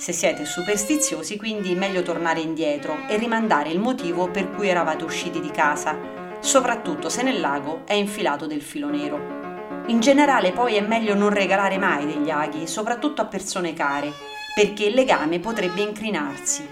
se 0.00 0.12
siete 0.12 0.46
superstiziosi, 0.46 1.36
quindi 1.36 1.74
meglio 1.74 2.00
tornare 2.00 2.40
indietro 2.40 3.06
e 3.06 3.18
rimandare 3.18 3.68
il 3.68 3.78
motivo 3.78 4.30
per 4.30 4.50
cui 4.50 4.66
eravate 4.66 5.04
usciti 5.04 5.40
di 5.40 5.50
casa, 5.50 5.94
soprattutto 6.40 7.10
se 7.10 7.22
nel 7.22 7.38
lago 7.38 7.82
è 7.84 7.92
infilato 7.92 8.46
del 8.46 8.62
filo 8.62 8.88
nero. 8.88 9.82
In 9.88 10.00
generale 10.00 10.52
poi 10.52 10.76
è 10.76 10.80
meglio 10.80 11.14
non 11.14 11.28
regalare 11.28 11.76
mai 11.76 12.06
degli 12.06 12.30
aghi, 12.30 12.66
soprattutto 12.66 13.20
a 13.20 13.26
persone 13.26 13.74
care, 13.74 14.10
perché 14.54 14.86
il 14.86 14.94
legame 14.94 15.38
potrebbe 15.38 15.82
incrinarsi. 15.82 16.66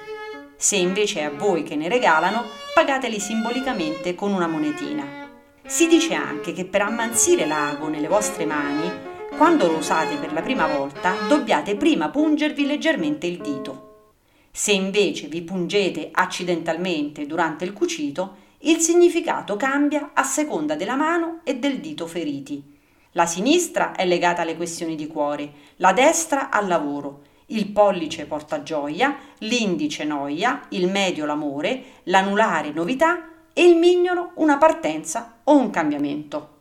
Se 0.57 0.77
invece 0.77 1.21
è 1.21 1.25
a 1.25 1.31
voi 1.31 1.65
che 1.65 1.77
ne 1.77 1.89
regalano, 1.89 2.45
pagateli 2.73 3.21
simbolicamente 3.21 4.15
con 4.15 4.33
una 4.33 4.47
monetina. 4.47 5.05
Si 5.67 5.87
dice 5.87 6.15
anche 6.15 6.55
che 6.55 6.65
per 6.65 6.81
ammansire 6.81 7.45
l'ago 7.45 7.89
nelle 7.89 8.09
vostre 8.09 8.47
mani 8.47 9.08
quando 9.39 9.69
lo 9.69 9.77
usate 9.79 10.17
per 10.17 10.33
la 10.33 10.43
prima 10.43 10.67
volta, 10.67 11.15
dobbiate 11.29 11.77
prima 11.77 12.09
pungervi 12.09 12.67
leggermente 12.67 13.29
il 13.29 13.39
dito. 13.39 14.17
Se 14.51 14.73
invece 14.73 15.29
vi 15.29 15.43
pungete 15.43 16.09
accidentalmente 16.11 17.25
durante 17.25 17.65
il 17.65 17.73
cucito, 17.73 18.35
il 18.63 18.79
significato 18.79 19.55
cambia 19.55 20.11
a 20.13 20.25
seconda 20.25 20.75
della 20.75 20.97
mano 20.97 21.39
e 21.45 21.55
del 21.55 21.79
dito 21.79 22.09
feriti. 22.09 22.61
La 23.13 23.27
sinistra 23.27 23.93
è 23.93 24.05
legata 24.05 24.43
alle 24.43 24.57
questioni 24.57 24.97
di 24.97 25.07
cuore, 25.07 25.53
la 25.77 25.93
destra 25.93 26.51
al 26.51 26.67
lavoro. 26.67 27.23
Il 27.47 27.69
pollice 27.69 28.27
porta 28.27 28.65
gioia, 28.65 29.17
l'indice 29.39 30.03
noia, 30.03 30.67
il 30.71 30.89
medio 30.89 31.25
l'amore, 31.25 31.85
l'anulare 32.05 32.73
novità 32.73 33.29
e 33.53 33.65
il 33.65 33.77
mignolo 33.77 34.33
una 34.35 34.59
partenza 34.59 35.39
o 35.45 35.57
un 35.57 35.71
cambiamento. 35.71 36.57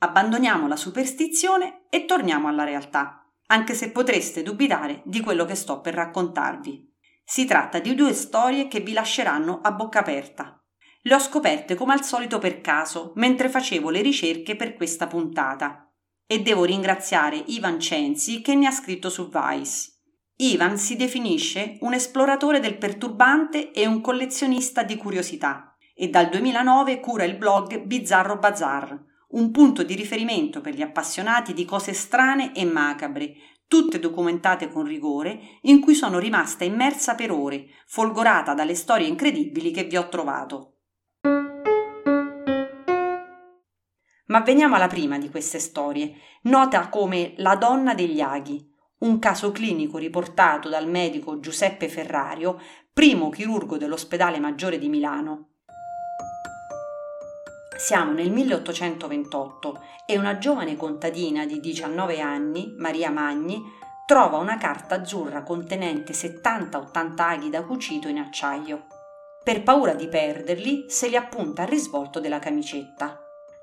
Abbandoniamo 0.00 0.68
la 0.68 0.76
superstizione 0.76 1.86
e 1.90 2.04
torniamo 2.04 2.46
alla 2.46 2.62
realtà, 2.62 3.26
anche 3.46 3.74
se 3.74 3.90
potreste 3.90 4.44
dubitare 4.44 5.02
di 5.04 5.20
quello 5.20 5.44
che 5.44 5.56
sto 5.56 5.80
per 5.80 5.94
raccontarvi. 5.94 6.88
Si 7.24 7.44
tratta 7.46 7.80
di 7.80 7.96
due 7.96 8.12
storie 8.12 8.68
che 8.68 8.78
vi 8.78 8.92
lasceranno 8.92 9.60
a 9.60 9.72
bocca 9.72 9.98
aperta. 9.98 10.62
Le 11.02 11.14
ho 11.14 11.18
scoperte 11.18 11.74
come 11.74 11.94
al 11.94 12.04
solito 12.04 12.38
per 12.38 12.60
caso 12.60 13.12
mentre 13.16 13.48
facevo 13.48 13.90
le 13.90 14.00
ricerche 14.00 14.54
per 14.54 14.74
questa 14.74 15.08
puntata 15.08 15.92
e 16.26 16.42
devo 16.42 16.62
ringraziare 16.62 17.42
Ivan 17.46 17.80
Censi 17.80 18.40
che 18.40 18.54
ne 18.54 18.68
ha 18.68 18.70
scritto 18.70 19.10
su 19.10 19.28
Vice. 19.28 19.94
Ivan 20.36 20.78
si 20.78 20.94
definisce 20.94 21.78
un 21.80 21.92
esploratore 21.92 22.60
del 22.60 22.78
perturbante 22.78 23.72
e 23.72 23.84
un 23.84 24.00
collezionista 24.00 24.84
di 24.84 24.96
curiosità 24.96 25.76
e 25.92 26.08
dal 26.08 26.28
2009 26.28 27.00
cura 27.00 27.24
il 27.24 27.36
blog 27.36 27.80
Bizzarro 27.80 28.38
Bazar, 28.38 29.06
un 29.30 29.50
punto 29.50 29.82
di 29.82 29.94
riferimento 29.94 30.60
per 30.60 30.74
gli 30.74 30.82
appassionati 30.82 31.52
di 31.52 31.64
cose 31.64 31.92
strane 31.92 32.54
e 32.54 32.64
macabre, 32.64 33.34
tutte 33.66 33.98
documentate 33.98 34.70
con 34.70 34.84
rigore, 34.84 35.58
in 35.62 35.80
cui 35.80 35.94
sono 35.94 36.18
rimasta 36.18 36.64
immersa 36.64 37.14
per 37.14 37.30
ore, 37.30 37.66
folgorata 37.86 38.54
dalle 38.54 38.74
storie 38.74 39.06
incredibili 39.06 39.70
che 39.70 39.84
vi 39.84 39.96
ho 39.96 40.08
trovato. 40.08 40.72
Ma 44.28 44.40
veniamo 44.40 44.74
alla 44.74 44.88
prima 44.88 45.18
di 45.18 45.30
queste 45.30 45.58
storie, 45.58 46.14
nota 46.42 46.88
come 46.88 47.34
La 47.36 47.56
donna 47.56 47.94
degli 47.94 48.20
aghi, 48.20 48.66
un 48.98 49.18
caso 49.18 49.52
clinico 49.52 49.98
riportato 49.98 50.68
dal 50.68 50.88
medico 50.88 51.38
Giuseppe 51.38 51.88
Ferrario, 51.88 52.60
primo 52.92 53.30
chirurgo 53.30 53.76
dell'ospedale 53.76 54.38
maggiore 54.38 54.78
di 54.78 54.88
Milano. 54.88 55.57
Siamo 57.78 58.10
nel 58.10 58.32
1828 58.32 59.80
e 60.04 60.18
una 60.18 60.38
giovane 60.38 60.74
contadina 60.74 61.46
di 61.46 61.60
19 61.60 62.18
anni, 62.18 62.74
Maria 62.76 63.08
Magni, 63.08 63.62
trova 64.04 64.38
una 64.38 64.56
carta 64.56 64.96
azzurra 64.96 65.44
contenente 65.44 66.12
70-80 66.12 67.20
aghi 67.20 67.50
da 67.50 67.62
cucito 67.62 68.08
in 68.08 68.18
acciaio. 68.18 68.86
Per 69.44 69.62
paura 69.62 69.94
di 69.94 70.08
perderli, 70.08 70.86
se 70.88 71.08
li 71.08 71.14
appunta 71.14 71.62
al 71.62 71.68
risvolto 71.68 72.18
della 72.18 72.40
camicetta. 72.40 73.16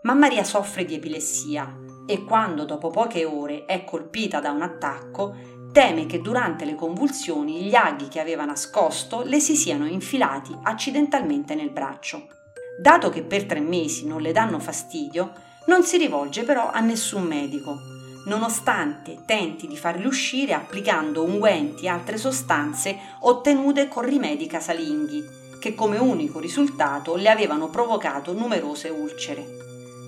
Ma 0.03 0.13
Maria 0.13 0.45
soffre 0.45 0.85
di 0.85 0.95
epilessia 0.95 1.75
e 2.07 2.23
quando 2.23 2.63
dopo 2.63 2.89
poche 2.89 3.25
ore 3.25 3.65
è 3.65 3.83
colpita 3.83 4.39
da 4.39 4.51
un 4.51 4.61
attacco, 4.61 5.35
teme 5.73 6.05
che 6.05 6.21
durante 6.21 6.63
le 6.63 6.75
convulsioni 6.75 7.63
gli 7.63 7.75
aghi 7.75 8.07
che 8.07 8.21
aveva 8.21 8.45
nascosto 8.45 9.23
le 9.23 9.41
si 9.41 9.57
siano 9.57 9.85
infilati 9.85 10.57
accidentalmente 10.63 11.53
nel 11.53 11.71
braccio. 11.71 12.34
Dato 12.77 13.09
che 13.09 13.23
per 13.23 13.45
tre 13.45 13.61
mesi 13.61 14.05
non 14.05 14.21
le 14.21 14.33
danno 14.33 14.59
fastidio, 14.59 15.31
non 15.67 15.83
si 15.83 15.97
rivolge 15.97 16.43
però 16.43 16.69
a 16.71 16.81
nessun 16.81 17.23
medico, 17.23 17.79
nonostante 18.25 19.19
tenti 19.25 19.65
di 19.65 19.77
farli 19.77 20.05
uscire 20.05 20.53
applicando 20.53 21.23
unguenti 21.23 21.85
e 21.85 21.89
altre 21.89 22.17
sostanze 22.17 22.97
ottenute 23.21 23.87
con 23.87 24.03
rimedi 24.03 24.45
casalinghi, 24.45 25.23
che 25.59 25.73
come 25.73 25.97
unico 25.97 26.39
risultato 26.39 27.15
le 27.15 27.29
avevano 27.29 27.69
provocato 27.69 28.33
numerose 28.33 28.89
ulcere. 28.89 29.45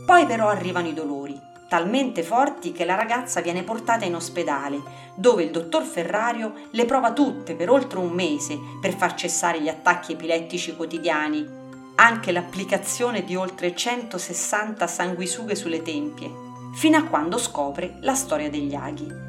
Poi 0.06 0.25
però 0.25 0.49
arrivano 0.49 0.89
i 0.89 0.93
dolori, 0.93 1.39
talmente 1.69 2.21
forti 2.21 2.73
che 2.73 2.84
la 2.84 2.95
ragazza 2.95 3.39
viene 3.39 3.63
portata 3.63 4.03
in 4.03 4.15
ospedale, 4.15 4.82
dove 5.15 5.43
il 5.43 5.51
dottor 5.51 5.84
Ferrario 5.84 6.53
le 6.71 6.86
prova 6.86 7.13
tutte 7.13 7.56
per 7.56 7.69
oltre 7.69 7.99
un 7.99 8.10
mese 8.10 8.60
per 8.82 8.93
far 8.93 9.15
cessare 9.15 9.62
gli 9.62 9.69
attacchi 9.69 10.12
epilettici 10.12 10.75
quotidiani 10.75 11.65
anche 12.00 12.32
l'applicazione 12.32 13.24
di 13.24 13.36
oltre 13.36 13.76
160 13.76 14.86
sanguisughe 14.86 15.56
sulle 15.56 15.82
tempie, 15.82 16.32
fino 16.76 16.96
a 16.98 17.04
quando 17.04 17.40
scopre 17.40 17.98
la 18.02 18.14
storia 18.14 18.52
degli 18.52 18.76
aghi. 18.76 19.26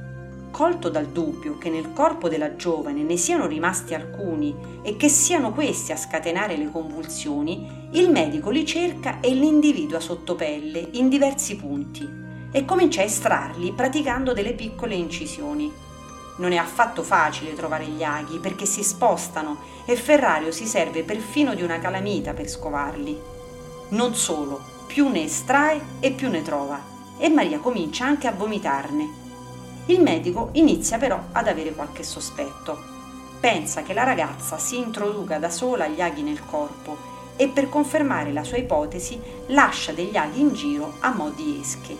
Colto 0.50 0.90
dal 0.90 1.06
dubbio 1.06 1.56
che 1.56 1.70
nel 1.70 1.92
corpo 1.94 2.28
della 2.28 2.56
giovane 2.56 3.02
ne 3.02 3.16
siano 3.16 3.46
rimasti 3.46 3.94
alcuni 3.94 4.54
e 4.82 4.96
che 4.96 5.08
siano 5.08 5.52
questi 5.52 5.92
a 5.92 5.96
scatenare 5.96 6.56
le 6.56 6.70
convulsioni, 6.70 7.88
il 7.92 8.10
medico 8.10 8.50
li 8.50 8.66
cerca 8.66 9.20
e 9.20 9.32
li 9.32 9.46
individua 9.46 10.00
sotto 10.00 10.34
pelle 10.34 10.88
in 10.92 11.08
diversi 11.08 11.56
punti 11.56 12.06
e 12.50 12.64
comincia 12.66 13.00
a 13.00 13.04
estrarli 13.04 13.72
praticando 13.72 14.34
delle 14.34 14.52
piccole 14.52 14.94
incisioni. 14.94 15.72
Non 16.38 16.52
è 16.52 16.56
affatto 16.56 17.02
facile 17.02 17.54
trovare 17.54 17.86
gli 17.86 18.02
aghi 18.02 18.38
perché 18.38 18.64
si 18.64 18.82
spostano 18.82 19.58
e 19.84 19.96
Ferrario 19.96 20.52
si 20.52 20.66
serve 20.66 21.02
perfino 21.02 21.54
di 21.54 21.62
una 21.62 21.78
calamita 21.78 22.32
per 22.32 22.48
scovarli. 22.48 23.20
Non 23.90 24.14
solo, 24.14 24.60
più 24.86 25.08
ne 25.08 25.24
estrae 25.24 25.80
e 26.00 26.12
più 26.12 26.30
ne 26.30 26.42
trova 26.42 26.96
e 27.18 27.28
Maria 27.28 27.58
comincia 27.58 28.06
anche 28.06 28.28
a 28.28 28.32
vomitarne. 28.32 29.26
Il 29.86 30.00
medico 30.00 30.50
inizia 30.52 30.98
però 30.98 31.20
ad 31.32 31.48
avere 31.48 31.72
qualche 31.72 32.02
sospetto. 32.02 32.96
Pensa 33.40 33.82
che 33.82 33.94
la 33.94 34.04
ragazza 34.04 34.58
si 34.58 34.76
introduca 34.76 35.38
da 35.38 35.50
sola 35.50 35.88
gli 35.88 36.00
aghi 36.00 36.22
nel 36.22 36.44
corpo 36.44 36.96
e 37.36 37.48
per 37.48 37.68
confermare 37.68 38.32
la 38.32 38.44
sua 38.44 38.58
ipotesi 38.58 39.20
lascia 39.48 39.92
degli 39.92 40.16
aghi 40.16 40.40
in 40.40 40.54
giro 40.54 40.94
a 41.00 41.12
mo' 41.12 41.30
di 41.30 41.58
esche. 41.60 41.96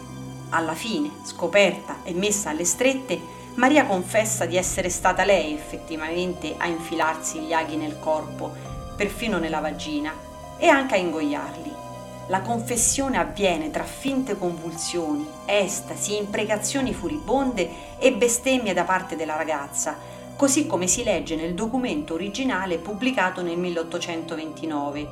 Alla 0.50 0.74
fine, 0.74 1.10
scoperta 1.22 1.98
e 2.04 2.12
messa 2.14 2.50
alle 2.50 2.64
strette, 2.64 3.36
Maria 3.58 3.86
confessa 3.86 4.46
di 4.46 4.56
essere 4.56 4.88
stata 4.88 5.24
lei 5.24 5.52
effettivamente 5.52 6.54
a 6.56 6.68
infilarsi 6.68 7.40
gli 7.40 7.52
aghi 7.52 7.74
nel 7.74 7.98
corpo, 7.98 8.52
perfino 8.96 9.38
nella 9.38 9.58
vagina, 9.58 10.12
e 10.56 10.68
anche 10.68 10.94
a 10.94 10.98
ingoiarli. 10.98 11.72
La 12.28 12.40
confessione 12.40 13.18
avviene 13.18 13.72
tra 13.72 13.82
finte 13.82 14.38
convulsioni, 14.38 15.26
estasi, 15.44 16.18
imprecazioni 16.18 16.94
furibonde 16.94 17.98
e 17.98 18.12
bestemmie 18.12 18.74
da 18.74 18.84
parte 18.84 19.16
della 19.16 19.34
ragazza, 19.34 19.96
così 20.36 20.68
come 20.68 20.86
si 20.86 21.02
legge 21.02 21.34
nel 21.34 21.54
documento 21.54 22.14
originale 22.14 22.78
pubblicato 22.78 23.42
nel 23.42 23.58
1829, 23.58 25.08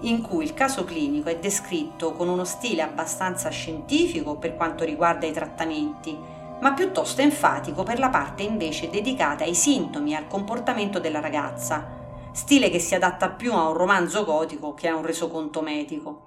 in 0.00 0.20
cui 0.20 0.44
il 0.44 0.52
caso 0.52 0.84
clinico 0.84 1.30
è 1.30 1.38
descritto 1.38 2.12
con 2.12 2.28
uno 2.28 2.44
stile 2.44 2.82
abbastanza 2.82 3.48
scientifico 3.48 4.34
per 4.34 4.54
quanto 4.54 4.84
riguarda 4.84 5.24
i 5.24 5.32
trattamenti, 5.32 6.34
ma 6.60 6.72
piuttosto 6.72 7.20
enfatico 7.20 7.82
per 7.82 7.98
la 7.98 8.08
parte 8.08 8.42
invece 8.42 8.90
dedicata 8.90 9.44
ai 9.44 9.54
sintomi 9.54 10.12
e 10.12 10.16
al 10.16 10.26
comportamento 10.26 10.98
della 10.98 11.20
ragazza, 11.20 12.30
stile 12.32 12.70
che 12.70 12.78
si 12.78 12.94
adatta 12.94 13.30
più 13.30 13.52
a 13.52 13.68
un 13.68 13.74
romanzo 13.74 14.24
gotico 14.24 14.74
che 14.74 14.88
a 14.88 14.94
un 14.94 15.04
resoconto 15.04 15.62
medico. 15.62 16.26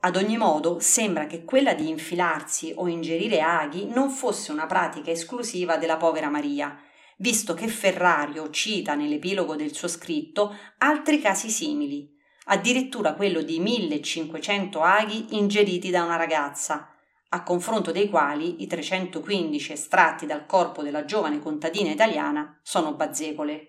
Ad 0.00 0.16
ogni 0.16 0.38
modo, 0.38 0.80
sembra 0.80 1.26
che 1.26 1.44
quella 1.44 1.74
di 1.74 1.88
infilarsi 1.88 2.72
o 2.74 2.88
ingerire 2.88 3.42
aghi 3.42 3.86
non 3.86 4.08
fosse 4.08 4.50
una 4.50 4.66
pratica 4.66 5.10
esclusiva 5.10 5.76
della 5.76 5.98
povera 5.98 6.30
Maria, 6.30 6.78
visto 7.18 7.52
che 7.52 7.68
Ferrario 7.68 8.48
cita 8.48 8.94
nell'epilogo 8.94 9.56
del 9.56 9.74
suo 9.74 9.88
scritto 9.88 10.56
altri 10.78 11.20
casi 11.20 11.50
simili, 11.50 12.10
addirittura 12.44 13.12
quello 13.12 13.42
di 13.42 13.60
1500 13.60 14.80
aghi 14.80 15.36
ingeriti 15.36 15.90
da 15.90 16.02
una 16.02 16.16
ragazza, 16.16 16.94
a 17.32 17.42
confronto 17.42 17.92
dei 17.92 18.08
quali 18.08 18.62
i 18.62 18.66
315 18.66 19.72
estratti 19.72 20.26
dal 20.26 20.46
corpo 20.46 20.82
della 20.82 21.04
giovane 21.04 21.38
contadina 21.38 21.90
italiana 21.90 22.58
sono 22.62 22.94
bazzecole. 22.94 23.66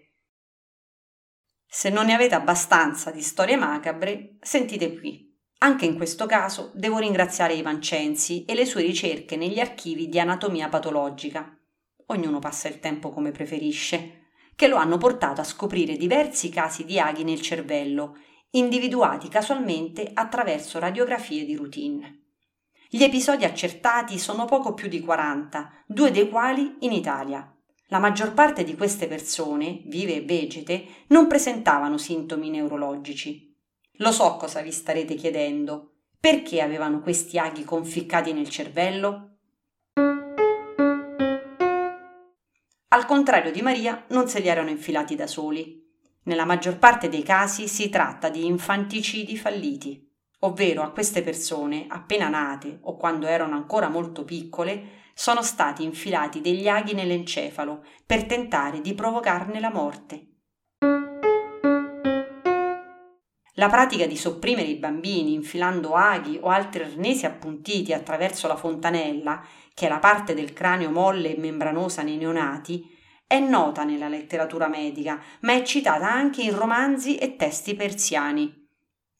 Se 1.67 1.89
non 1.89 2.07
ne 2.07 2.13
avete 2.13 2.35
abbastanza 2.35 3.11
di 3.11 3.21
storie 3.21 3.55
macabre, 3.55 4.37
sentite 4.41 4.97
qui. 4.97 5.29
Anche 5.59 5.85
in 5.85 5.95
questo 5.95 6.25
caso 6.25 6.71
devo 6.73 6.97
ringraziare 6.97 7.53
Ivan 7.53 7.81
Censi 7.81 8.45
e 8.45 8.55
le 8.55 8.65
sue 8.65 8.81
ricerche 8.81 9.35
negli 9.35 9.59
archivi 9.59 10.09
di 10.09 10.19
anatomia 10.19 10.67
patologica. 10.67 11.55
Ognuno 12.07 12.39
passa 12.39 12.67
il 12.67 12.79
tempo 12.79 13.11
come 13.11 13.31
preferisce, 13.31 14.29
che 14.55 14.67
lo 14.67 14.75
hanno 14.77 14.97
portato 14.97 15.39
a 15.39 15.45
scoprire 15.45 15.95
diversi 15.97 16.49
casi 16.49 16.83
di 16.83 16.99
aghi 16.99 17.23
nel 17.23 17.41
cervello, 17.41 18.17
individuati 18.51 19.29
casualmente 19.29 20.09
attraverso 20.13 20.79
radiografie 20.79 21.45
di 21.45 21.55
routine. 21.55 22.20
Gli 22.93 23.03
episodi 23.03 23.45
accertati 23.45 24.19
sono 24.19 24.43
poco 24.43 24.73
più 24.73 24.89
di 24.89 24.99
40, 24.99 25.83
due 25.85 26.11
dei 26.11 26.27
quali 26.27 26.75
in 26.79 26.91
Italia. 26.91 27.49
La 27.87 27.99
maggior 27.99 28.33
parte 28.33 28.65
di 28.65 28.75
queste 28.75 29.07
persone, 29.07 29.83
vive 29.85 30.15
e 30.15 30.21
vegete, 30.25 31.05
non 31.07 31.27
presentavano 31.27 31.97
sintomi 31.97 32.49
neurologici. 32.49 33.57
Lo 33.99 34.11
so 34.11 34.35
cosa 34.35 34.59
vi 34.59 34.73
starete 34.73 35.15
chiedendo. 35.15 35.93
Perché 36.19 36.61
avevano 36.61 36.99
questi 36.99 37.39
aghi 37.39 37.63
conficcati 37.63 38.33
nel 38.33 38.49
cervello? 38.49 39.37
Al 42.89 43.05
contrario 43.05 43.53
di 43.53 43.61
Maria, 43.61 44.03
non 44.09 44.27
se 44.27 44.41
li 44.41 44.49
erano 44.49 44.69
infilati 44.69 45.15
da 45.15 45.27
soli. 45.27 45.81
Nella 46.23 46.43
maggior 46.43 46.77
parte 46.77 47.07
dei 47.07 47.23
casi 47.23 47.69
si 47.69 47.87
tratta 47.87 48.27
di 48.27 48.45
infanticidi 48.45 49.37
falliti. 49.37 50.10
Ovvero 50.43 50.81
a 50.81 50.91
queste 50.91 51.21
persone 51.21 51.85
appena 51.87 52.29
nate 52.29 52.79
o 52.83 52.97
quando 52.97 53.27
erano 53.27 53.55
ancora 53.55 53.89
molto 53.89 54.23
piccole, 54.23 54.99
sono 55.13 55.41
stati 55.41 55.83
infilati 55.83 56.41
degli 56.41 56.67
aghi 56.67 56.93
nell'encefalo 56.93 57.83
per 58.05 58.25
tentare 58.25 58.81
di 58.81 58.93
provocarne 58.93 59.59
la 59.59 59.71
morte. 59.71 60.25
La 63.55 63.67
pratica 63.69 64.07
di 64.07 64.15
sopprimere 64.15 64.69
i 64.69 64.77
bambini 64.77 65.33
infilando 65.33 65.93
aghi 65.93 66.39
o 66.41 66.47
altri 66.47 66.83
arnesi 66.83 67.25
appuntiti 67.25 67.93
attraverso 67.93 68.47
la 68.47 68.55
fontanella, 68.55 69.45
che 69.73 69.85
è 69.85 69.89
la 69.89 69.99
parte 69.99 70.33
del 70.33 70.53
cranio 70.53 70.89
molle 70.89 71.35
e 71.35 71.39
membranosa 71.39 72.01
nei 72.01 72.17
neonati, 72.17 72.97
è 73.27 73.39
nota 73.39 73.83
nella 73.83 74.07
letteratura 74.07 74.67
medica, 74.67 75.21
ma 75.41 75.53
è 75.53 75.61
citata 75.63 76.09
anche 76.09 76.41
in 76.41 76.57
romanzi 76.57 77.17
e 77.17 77.35
testi 77.35 77.75
persiani. 77.75 78.60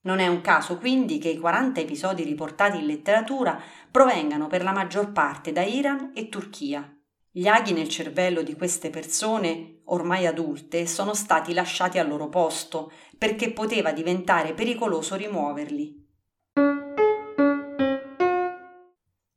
Non 0.04 0.20
è 0.20 0.28
un 0.28 0.42
caso 0.42 0.78
quindi 0.78 1.20
che 1.20 1.30
i 1.30 1.38
40 1.38 1.80
episodi 1.80 2.24
riportati 2.24 2.80
in 2.80 2.88
letteratura 2.88 3.62
provengano 3.90 4.48
per 4.48 4.64
la 4.64 4.72
maggior 4.72 5.12
parte 5.12 5.52
da 5.52 5.62
Iran 5.62 6.12
e 6.16 6.28
Turchia. 6.28 6.92
Gli 7.30 7.48
aghi 7.48 7.72
nel 7.72 7.88
cervello 7.88 8.42
di 8.42 8.56
queste 8.56 8.90
persone, 8.90 9.82
ormai 9.86 10.26
adulte, 10.26 10.88
sono 10.88 11.14
stati 11.14 11.54
lasciati 11.54 12.00
al 12.00 12.08
loro 12.08 12.30
posto 12.30 12.92
perché 13.18 13.52
poteva 13.52 13.92
diventare 13.92 14.54
pericoloso 14.54 15.16
rimuoverli. 15.16 16.01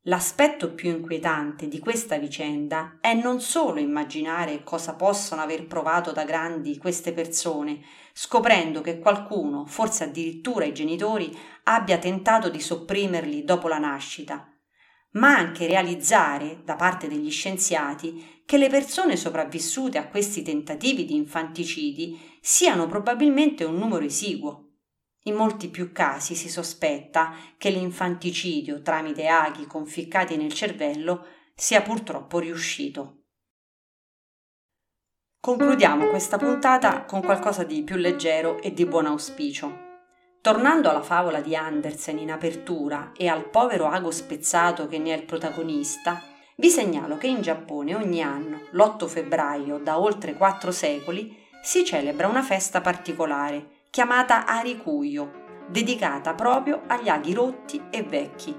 L'aspetto 0.07 0.75
più 0.75 0.91
inquietante 0.91 1.67
di 1.67 1.79
questa 1.79 2.19
vicenda 2.19 2.99
è 3.01 3.15
non 3.15 3.41
solo 3.41 3.81
immaginare 3.81 4.63
cosa 4.63 4.93
possono 4.97 5.41
aver 5.41 5.67
provato 5.67 6.13
da 6.13 6.25
grandi 6.25 6.77
queste 6.77 7.15
persone, 7.15 7.81
scoprendo 8.13 8.83
che 8.83 8.99
qualcuno, 8.99 9.65
forse 9.65 10.05
addirittura 10.05 10.67
i 10.67 10.75
genitori, 10.75 11.35
abbia 11.63 11.97
tentato 11.97 12.51
di 12.51 12.61
sopprimerli 12.61 13.45
dopo 13.45 13.67
la 13.67 13.79
nascita, 13.79 14.47
ma 15.13 15.39
anche 15.39 15.67
realizzare, 15.67 16.61
da 16.67 16.77
parte 16.77 17.09
degli 17.09 17.31
scienziati, 17.31 18.43
che 18.45 18.59
le 18.59 18.69
persone 18.69 19.17
sopravvissute 19.17 19.97
a 19.97 20.09
questi 20.09 20.43
tentativi 20.43 21.07
di 21.07 21.15
infanticidi 21.15 22.21
siano 22.43 22.87
probabilmente 22.87 23.65
un 23.65 23.77
numero 23.77 24.05
esiguo 24.05 24.64
in 25.27 25.35
molti 25.35 25.69
più 25.69 25.93
casi 25.93 26.35
si 26.35 26.49
sospetta 26.49 27.35
che 27.57 27.71
l'infanticidio 27.71 28.83
tramite 28.83 29.27
aghi 29.27 29.67
conficcati 29.67 30.37
nel 30.37 30.53
cervello 30.53 31.27
sia 31.55 31.83
purtroppo 31.83 32.39
riuscito. 32.39 33.21
Concludiamo 35.41 36.09
questa 36.09 36.39
puntata 36.39 37.05
con 37.05 37.23
qualcosa 37.23 37.65
di 37.65 37.83
più 37.83 37.97
leggero 37.97 38.61
e 38.63 38.73
di 38.73 38.87
buon 38.87 39.07
auspicio. 39.07 39.83
Tornando 40.41 40.91
alla 40.91 41.03
favola 41.03 41.41
di 41.41 41.55
Andersen 41.57 42.19
in 42.19 42.31
apertura 42.31 43.13
e 43.17 43.29
al 43.29 43.49
povero 43.49 43.87
ago 43.87 44.11
spezzato 44.11 44.87
che 44.87 44.99
ne 44.99 45.15
è 45.15 45.17
il 45.17 45.25
protagonista, 45.25 46.23
vi 46.57 46.69
segnalo 46.69 47.17
che 47.17 47.27
in 47.27 47.41
Giappone 47.41 47.95
ogni 47.95 48.23
anno, 48.23 48.61
l'8 48.73 49.07
febbraio 49.07 49.79
da 49.79 49.99
oltre 49.99 50.35
quattro 50.35 50.71
secoli, 50.71 51.37
si 51.63 51.85
celebra 51.85 52.29
una 52.29 52.43
festa 52.43 52.81
particolare 52.81 53.74
chiamata 53.95 54.45
Arikuyo, 54.45 55.67
dedicata 55.69 56.35
proprio 56.35 56.83
agli 56.89 57.09
aghi 57.09 57.33
rotti 57.33 57.81
e 57.91 58.03
vecchi. 58.03 58.53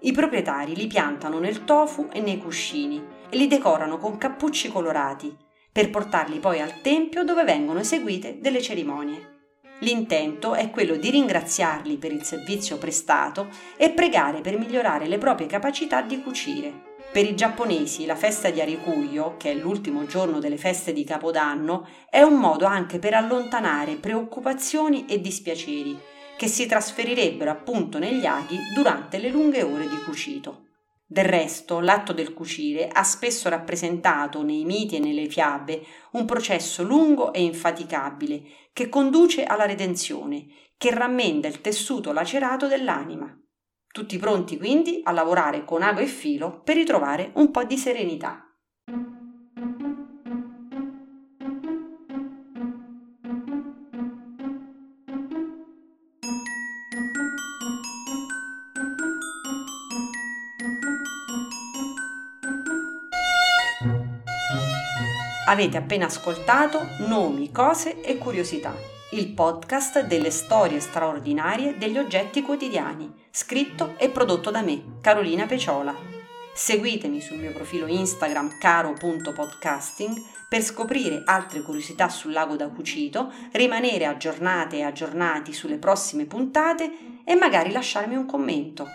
I 0.00 0.10
proprietari 0.10 0.74
li 0.74 0.88
piantano 0.88 1.38
nel 1.38 1.62
tofu 1.62 2.08
e 2.12 2.20
nei 2.20 2.38
cuscini 2.38 3.00
e 3.30 3.36
li 3.36 3.46
decorano 3.46 3.98
con 3.98 4.18
cappucci 4.18 4.68
colorati, 4.68 5.32
per 5.70 5.90
portarli 5.90 6.40
poi 6.40 6.60
al 6.60 6.80
tempio 6.80 7.22
dove 7.22 7.44
vengono 7.44 7.78
eseguite 7.78 8.40
delle 8.40 8.60
cerimonie. 8.60 9.58
L'intento 9.82 10.54
è 10.54 10.70
quello 10.70 10.96
di 10.96 11.10
ringraziarli 11.10 11.96
per 11.96 12.10
il 12.10 12.24
servizio 12.24 12.76
prestato 12.76 13.46
e 13.76 13.90
pregare 13.90 14.40
per 14.40 14.58
migliorare 14.58 15.06
le 15.06 15.18
proprie 15.18 15.46
capacità 15.46 16.02
di 16.02 16.20
cucire. 16.20 16.89
Per 17.12 17.24
i 17.24 17.34
giapponesi 17.34 18.06
la 18.06 18.14
festa 18.14 18.50
di 18.50 18.60
Arikuyo, 18.60 19.36
che 19.36 19.50
è 19.50 19.54
l'ultimo 19.54 20.06
giorno 20.06 20.38
delle 20.38 20.56
feste 20.56 20.92
di 20.92 21.02
Capodanno, 21.02 21.88
è 22.08 22.22
un 22.22 22.34
modo 22.34 22.66
anche 22.66 23.00
per 23.00 23.14
allontanare 23.14 23.96
preoccupazioni 23.96 25.06
e 25.06 25.20
dispiaceri 25.20 25.98
che 26.36 26.46
si 26.46 26.66
trasferirebbero 26.66 27.50
appunto 27.50 27.98
negli 27.98 28.26
aghi 28.26 28.56
durante 28.72 29.18
le 29.18 29.28
lunghe 29.28 29.64
ore 29.64 29.88
di 29.88 29.96
cucito. 30.04 30.66
Del 31.04 31.24
resto, 31.24 31.80
l'atto 31.80 32.12
del 32.12 32.32
cucire 32.32 32.86
ha 32.86 33.02
spesso 33.02 33.48
rappresentato 33.48 34.44
nei 34.44 34.64
miti 34.64 34.94
e 34.94 35.00
nelle 35.00 35.28
fiabe 35.28 35.82
un 36.12 36.24
processo 36.24 36.84
lungo 36.84 37.32
e 37.32 37.42
infaticabile 37.42 38.42
che 38.72 38.88
conduce 38.88 39.42
alla 39.42 39.66
redenzione, 39.66 40.46
che 40.78 40.94
rammenda 40.94 41.48
il 41.48 41.60
tessuto 41.60 42.12
lacerato 42.12 42.68
dell'anima. 42.68 43.36
Tutti 43.92 44.18
pronti 44.18 44.56
quindi 44.56 45.00
a 45.02 45.10
lavorare 45.10 45.64
con 45.64 45.82
ago 45.82 45.98
e 45.98 46.06
filo 46.06 46.60
per 46.62 46.76
ritrovare 46.76 47.32
un 47.34 47.50
po' 47.50 47.64
di 47.64 47.76
serenità. 47.76 48.44
Avete 65.48 65.76
appena 65.76 66.06
ascoltato 66.06 66.78
Nomi, 67.08 67.50
cose 67.50 68.00
e 68.02 68.16
curiosità 68.18 68.99
il 69.12 69.28
podcast 69.32 70.02
delle 70.04 70.30
storie 70.30 70.78
straordinarie 70.78 71.76
degli 71.76 71.98
oggetti 71.98 72.42
quotidiani, 72.42 73.12
scritto 73.30 73.94
e 73.96 74.08
prodotto 74.08 74.50
da 74.50 74.62
me, 74.62 74.98
Carolina 75.00 75.46
Peciola. 75.46 75.92
Seguitemi 76.54 77.20
sul 77.20 77.38
mio 77.38 77.52
profilo 77.52 77.86
Instagram 77.86 78.58
caro.podcasting 78.60 80.16
per 80.48 80.62
scoprire 80.62 81.22
altre 81.24 81.62
curiosità 81.62 82.08
sul 82.08 82.32
lago 82.32 82.54
da 82.54 82.68
Cucito, 82.68 83.32
rimanere 83.52 84.04
aggiornate 84.04 84.76
e 84.76 84.82
aggiornati 84.82 85.52
sulle 85.52 85.78
prossime 85.78 86.26
puntate 86.26 86.90
e 87.24 87.34
magari 87.34 87.72
lasciarmi 87.72 88.14
un 88.14 88.26
commento. 88.26 88.86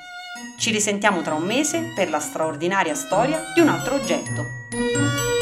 Ci 0.57 0.71
risentiamo 0.71 1.21
tra 1.21 1.33
un 1.33 1.43
mese 1.43 1.91
per 1.93 2.09
la 2.09 2.19
straordinaria 2.19 2.95
storia 2.95 3.41
di 3.53 3.59
un 3.59 3.67
altro 3.67 3.95
oggetto. 3.95 5.34